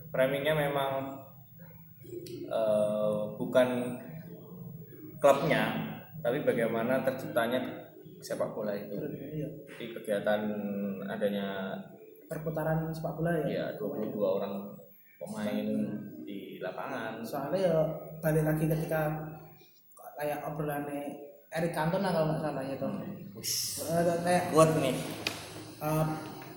Framingnya 0.10 0.54
memang 0.54 0.92
eh, 2.50 3.20
bukan 3.38 3.68
klubnya, 5.20 5.64
tapi 6.24 6.44
bagaimana 6.44 7.04
terciptanya 7.04 7.60
sepak 8.20 8.52
bola 8.52 8.76
itu. 8.76 8.96
Iya. 9.00 9.48
Di 9.80 9.86
kegiatan 9.96 10.42
adanya 11.08 11.76
Perputaran 12.30 12.94
sepak 12.94 13.18
bola 13.18 13.34
ya. 13.42 13.74
ya 13.74 13.82
22 13.82 14.14
orang 14.22 14.54
pemain 15.18 15.68
di 16.24 16.62
lapangan. 16.62 17.26
Soalnya 17.26 17.60
ya 17.74 17.78
balik 18.22 18.46
lagi 18.46 18.66
ketika 18.70 19.02
kayak 20.14 20.44
obrolannya 20.46 21.16
Eric 21.50 21.74
Cantona 21.74 22.14
kalau 22.14 22.30
nggak 22.30 22.42
salah 22.46 22.64
ya 22.64 22.76
toh. 22.78 22.92
Eh, 23.02 24.04
kayak 24.22 24.44
Buat 24.54 24.78
nih. 24.78 24.96
eh, 25.80 26.06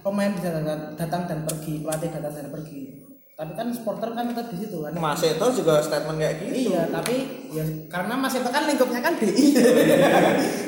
pemain 0.03 0.35
bisa 0.35 0.51
datang 0.99 1.23
dan 1.31 1.41
pergi, 1.47 1.81
pelatih 1.81 2.11
datang 2.11 2.35
dan 2.37 2.49
pergi. 2.51 3.02
Tapi 3.43 3.59
kan 3.59 3.67
supporter 3.69 4.15
kan 4.15 4.31
tetap 4.31 4.47
di 4.49 4.57
situ 4.57 4.77
kan. 4.79 4.95
Mas 4.95 5.19
Eto 5.21 5.51
juga 5.51 5.83
statement 5.83 6.15
kayak 6.15 6.35
gitu. 6.39 6.71
Iya, 6.71 6.87
tapi 6.89 7.15
ya 7.51 7.65
karena 7.91 8.15
Mas 8.15 8.39
itu 8.39 8.47
kan 8.47 8.63
lingkupnya 8.65 9.01
kan 9.03 9.19
DI. 9.19 9.47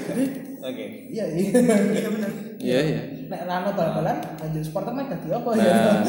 Jadi 0.04 0.24
Oke. 0.58 0.84
iya 1.06 1.24
iya. 1.30 1.50
Iya 1.94 2.08
benar. 2.10 2.30
iya 2.58 2.78
iya 2.82 3.00
Nek 3.24 3.42
rano 3.44 3.70
bal-balan 3.72 4.18
lanjut 4.36 4.62
supporter 4.64 4.90
mah 4.90 5.06
dadi 5.06 5.28
apa 5.28 5.50
ya? 5.54 5.70
nah 5.70 6.02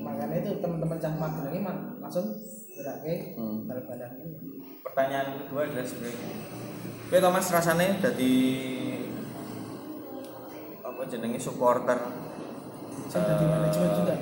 Makanya 0.00 0.36
itu 0.38 0.50
teman-teman 0.58 0.96
cah 0.96 1.12
magelang 1.12 1.50
ini 1.50 1.60
mah 1.60 1.76
langsung 1.98 2.26
berake 2.70 3.34
Hmm. 3.34 3.66
bal-balan 3.66 4.12
ini. 4.16 4.38
Pertanyaan 4.80 5.42
kedua 5.42 5.66
adalah 5.66 5.82
sebenarnya 5.82 6.28
Oke 7.02 7.18
Thomas 7.18 7.46
rasanya 7.48 7.86
jadi 7.98 8.34
apa 10.80 11.02
jenenge 11.04 11.40
supporter 11.40 11.98
Saya 13.06 13.22
jadi 13.30 13.44
eh, 13.44 13.48
manajemen 13.48 13.90
juga. 13.94 14.14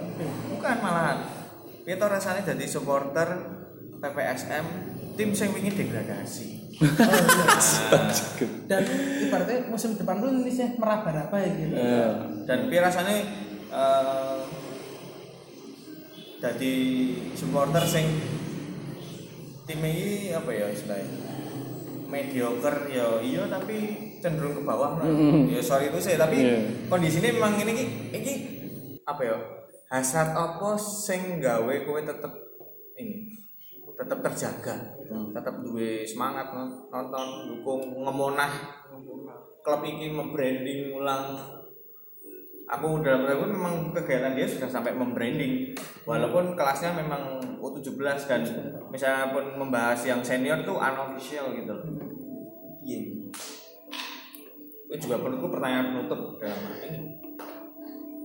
Bukan 0.52 0.76
malahan. 0.78 1.18
To 1.86 2.06
rasanya 2.06 2.42
jadi 2.44 2.64
supporter 2.66 3.28
PPSM 3.96 4.64
tim 5.16 5.30
sing 5.32 5.48
wingi 5.56 5.72
degradasi. 5.72 6.48
Dan 8.68 8.82
ibaratnya 9.22 9.64
musim 9.66 9.96
depan 9.96 10.20
tuh 10.20 10.28
Indonesia 10.28 10.66
meraba-raba 10.76 11.36
ya 11.40 11.50
gitu. 11.56 11.72
Eh, 11.72 12.10
Dan 12.44 12.68
piye 12.68 12.80
rasanya 12.82 13.16
eh 13.66 14.38
jadi 16.36 16.74
supporter 17.32 17.82
sing 17.88 18.06
tim 19.66 19.80
ini 19.82 20.30
apa 20.30 20.50
ya 20.52 20.68
istilahnya 20.68 21.08
mediocre 22.06 22.86
ya 22.86 23.18
iya 23.18 23.42
tapi 23.50 23.76
cenderung 24.22 24.54
ke 24.54 24.62
bawah 24.62 25.02
lah. 25.02 25.06
Mm. 25.08 25.50
ya 25.50 25.58
sorry 25.58 25.90
itu 25.90 25.98
sih 25.98 26.14
tapi 26.14 26.38
Iya. 26.38 26.86
kondisinya 26.86 27.34
memang 27.34 27.58
ini 27.58 27.72
ki 27.74 27.84
ini 28.14 28.32
apa 29.06 29.22
ya 29.22 29.38
hasrat 29.86 30.34
apa 30.34 30.74
sing 30.76 31.38
gawe 31.38 31.74
kowe 31.86 32.00
tetep 32.02 32.32
ini 32.98 33.30
tetep 33.96 34.18
terjaga 34.20 34.96
tetep 35.06 35.54
duwe 35.62 36.02
semangat 36.02 36.52
no- 36.56 36.88
nonton 36.88 37.26
dukung 37.52 37.82
ngemonah. 38.02 38.52
Klub 39.60 39.82
ini 39.82 40.14
membranding 40.14 40.94
ulang. 40.94 41.36
Aku 42.66 42.98
dalam 42.98 43.30
pun 43.30 43.50
memang 43.50 43.74
kegiatan 43.94 44.34
dia 44.34 44.46
sudah 44.46 44.66
sampai 44.66 44.94
membranding. 44.94 45.70
Walaupun 46.02 46.58
kelasnya 46.58 46.98
memang 46.98 47.38
U17 47.62 48.26
dan 48.26 48.42
misalnya 48.90 49.30
pun 49.30 49.54
membahas 49.54 50.02
yang 50.06 50.22
senior 50.22 50.62
tuh 50.62 50.78
unofficial 50.78 51.50
gitu 51.54 51.74
iya. 52.86 53.02
Itu 54.86 55.10
juga 55.10 55.18
menurutku 55.18 55.50
pertanyaan 55.50 55.94
penutup 55.94 56.38
dalam 56.38 56.60
hal 56.62 56.78
ini 56.86 57.00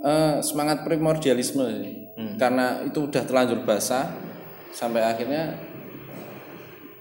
eh, 0.02 0.36
semangat 0.42 0.84
primordialisme. 0.84 1.66
Sih. 1.66 1.98
karena 2.38 2.86
itu 2.86 3.10
udah 3.10 3.24
terlanjur 3.26 3.66
basah 3.66 4.14
sampai 4.70 5.02
akhirnya 5.02 5.58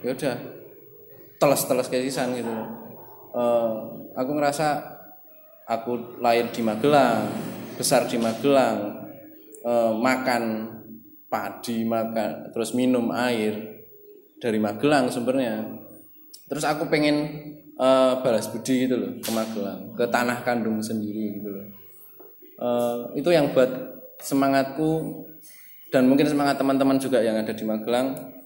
ya 0.01 0.17
udah 0.17 0.37
teles-teles 1.37 1.89
kayak 1.89 2.05
sisan 2.09 2.37
gitu. 2.37 2.53
Eh, 3.37 3.73
aku 4.17 4.31
ngerasa 4.37 4.69
aku 5.69 6.21
lahir 6.21 6.49
di 6.53 6.61
Magelang 6.65 7.29
besar 7.77 8.05
di 8.09 8.17
Magelang 8.21 9.09
eh, 9.65 9.93
makan 9.93 10.43
padi 11.31 11.87
makan 11.87 12.51
terus 12.51 12.73
minum 12.73 13.13
air 13.13 13.85
dari 14.41 14.57
Magelang 14.57 15.13
sumbernya. 15.13 15.65
Terus 16.49 16.65
aku 16.65 16.89
pengen 16.89 17.17
eh, 17.77 18.13
balas 18.21 18.49
budi 18.49 18.89
gitu 18.89 18.97
loh 18.97 19.13
ke 19.21 19.31
Magelang 19.33 19.97
ke 19.97 20.05
tanah 20.09 20.45
kandung 20.45 20.81
sendiri 20.81 21.41
gitu 21.41 21.51
loh 21.51 21.80
Eh, 22.61 22.97
itu 23.17 23.33
yang 23.33 23.57
buat 23.57 23.73
semangatku 24.21 25.25
dan 25.89 26.05
mungkin 26.05 26.29
semangat 26.29 26.61
teman-teman 26.61 27.01
juga 27.01 27.25
yang 27.25 27.41
ada 27.41 27.57
di 27.57 27.65
Magelang. 27.65 28.37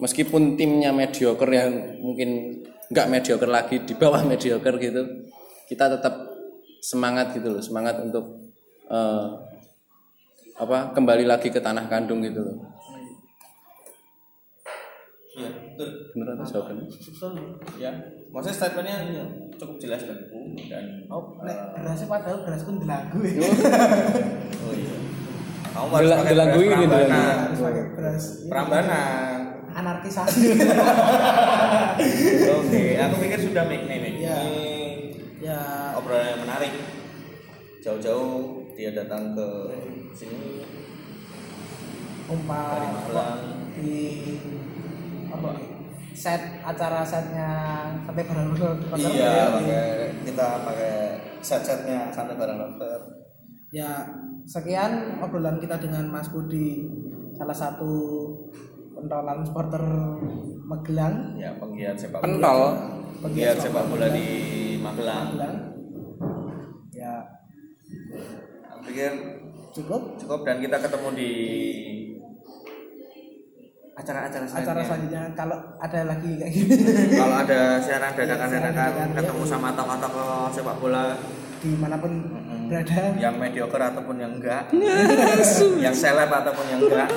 Meskipun 0.00 0.56
timnya 0.56 0.88
mediocre 0.88 1.52
yang 1.52 2.00
mungkin 2.00 2.64
nggak 2.88 3.06
mediocre 3.12 3.50
lagi 3.52 3.84
di 3.84 3.92
bawah 3.92 4.24
mediocre 4.30 4.80
gitu. 4.80 5.28
Kita 5.68 5.92
tetap 5.92 6.32
semangat 6.80 7.36
gitu 7.36 7.52
loh 7.52 7.62
semangat 7.62 8.00
untuk 8.00 8.40
eh, 8.88 9.28
apa 10.56 10.96
kembali 10.96 11.28
lagi 11.28 11.52
ke 11.52 11.60
tanah 11.60 11.92
kandung 11.92 12.24
gitu 12.24 12.40
loh. 12.40 12.56
Iya 15.32 15.48
betul. 15.48 15.88
Bener 16.16 16.28
atau 16.36 16.44
jawabannya? 16.48 16.86
Ya. 17.80 17.92
Maksudnya 18.32 18.56
statementnya 18.56 18.96
cukup 19.62 19.76
jelas 19.78 20.02
dan 20.02 20.18
dan 20.64 20.84
Oh, 21.06 21.38
nek 21.40 21.54
berasnya 21.72 22.06
padahal 22.08 22.42
beras 22.42 22.62
pun 22.62 22.76
dilagu 22.76 23.18
ya. 23.20 23.38
oh 24.58 24.72
iya 24.72 24.94
kamu 25.64 25.88
harus 25.88 26.04
Dela- 26.04 26.18
pakai 26.18 26.32
delagu 26.34 26.58
ini, 26.60 26.84
delagu. 26.84 27.12
Harus 27.14 27.60
pakai 27.60 27.82
beras. 27.94 28.24
ini. 28.34 28.48
Prambanan 28.48 29.38
Anarkisasi. 29.72 30.40
oke 32.52 32.82
aku 32.98 33.14
pikir 33.18 33.40
sudah 33.40 33.64
make 33.64 33.84
nih 33.84 33.98
Iya. 34.18 34.36
ini 34.42 34.68
ya, 35.40 35.58
obrolan 35.94 36.26
yang 36.28 36.40
menarik 36.42 36.72
jauh-jauh 37.78 38.68
dia 38.72 38.92
datang 38.92 39.32
ke 39.32 39.48
sini 40.12 40.62
dari 42.28 42.86
umpah 42.92 43.34
di 43.74 43.96
apa 45.28 45.50
set 46.12 46.60
acara 46.62 47.00
setnya 47.02 47.50
sampai 48.04 48.24
barang 48.24 48.48
Rocker 48.54 48.76
iya 49.12 49.48
pakai 49.52 49.84
kita 50.22 50.48
pakai 50.64 50.94
set-setnya 51.42 52.12
santai 52.14 52.38
bareng 52.38 52.58
dokter 52.60 52.98
ya 53.74 54.06
sekian 54.46 55.18
obrolan 55.18 55.58
kita 55.58 55.80
dengan 55.80 56.06
Mas 56.12 56.30
Budi 56.30 56.86
salah 57.34 57.56
satu 57.56 57.90
pentolan 58.94 59.42
supporter 59.42 59.84
Magelang. 60.72 61.36
Ya 61.36 61.52
penggiat 61.60 62.00
sepak 62.00 62.22
bola. 62.22 62.24
Pentol. 62.24 62.60
penggiat 63.20 63.56
sepak 63.60 63.84
bola. 63.92 64.06
di 64.08 64.26
Magelang. 64.80 65.24
Magelang. 65.36 65.56
Ya. 66.96 67.14
Aku 68.72 68.80
pikir 68.88 69.12
cukup? 69.72 70.16
cukup 70.16 70.40
dan 70.48 70.60
kita 70.64 70.76
ketemu 70.80 71.08
di 71.16 71.32
acara-acara 74.02 74.44
acara 74.44 74.50
selanjutnya. 74.50 74.84
selanjutnya 74.84 75.22
kalau 75.38 75.58
ada 75.78 76.00
lagi 76.02 76.30
kayak 76.42 76.52
gini. 76.52 76.74
Kalau 77.22 77.36
ada 77.46 77.60
siaran 77.78 78.10
dadakan-dadakan 78.18 78.74
dadakan, 78.74 79.08
ketemu 79.14 79.42
ya. 79.42 79.50
sama 79.54 79.68
tokoh-tokoh 79.78 80.50
sepak 80.50 80.76
bola. 80.82 81.04
Di 81.62 81.70
mana 81.78 81.94
pun 81.94 82.12
berada. 82.66 83.02
Yang 83.14 83.34
mediocre 83.38 83.84
ataupun 83.94 84.16
yang 84.18 84.32
enggak, 84.34 84.64
yang 85.84 85.94
seleb 85.94 86.26
ataupun 86.26 86.64
yang 86.66 86.80
enggak. 86.82 87.08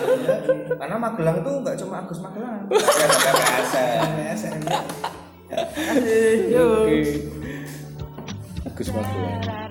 Karena 0.78 0.96
Magelang 1.02 1.38
tuh 1.42 1.54
enggak 1.66 1.76
cuma 1.82 2.06
Agus 2.06 2.20
Magelang, 2.22 2.62
tapi 2.70 3.02
ada 3.02 3.18
PPSN. 3.18 4.02
PSN 4.14 4.62
Agus 8.70 8.90
Magelang. 8.94 9.64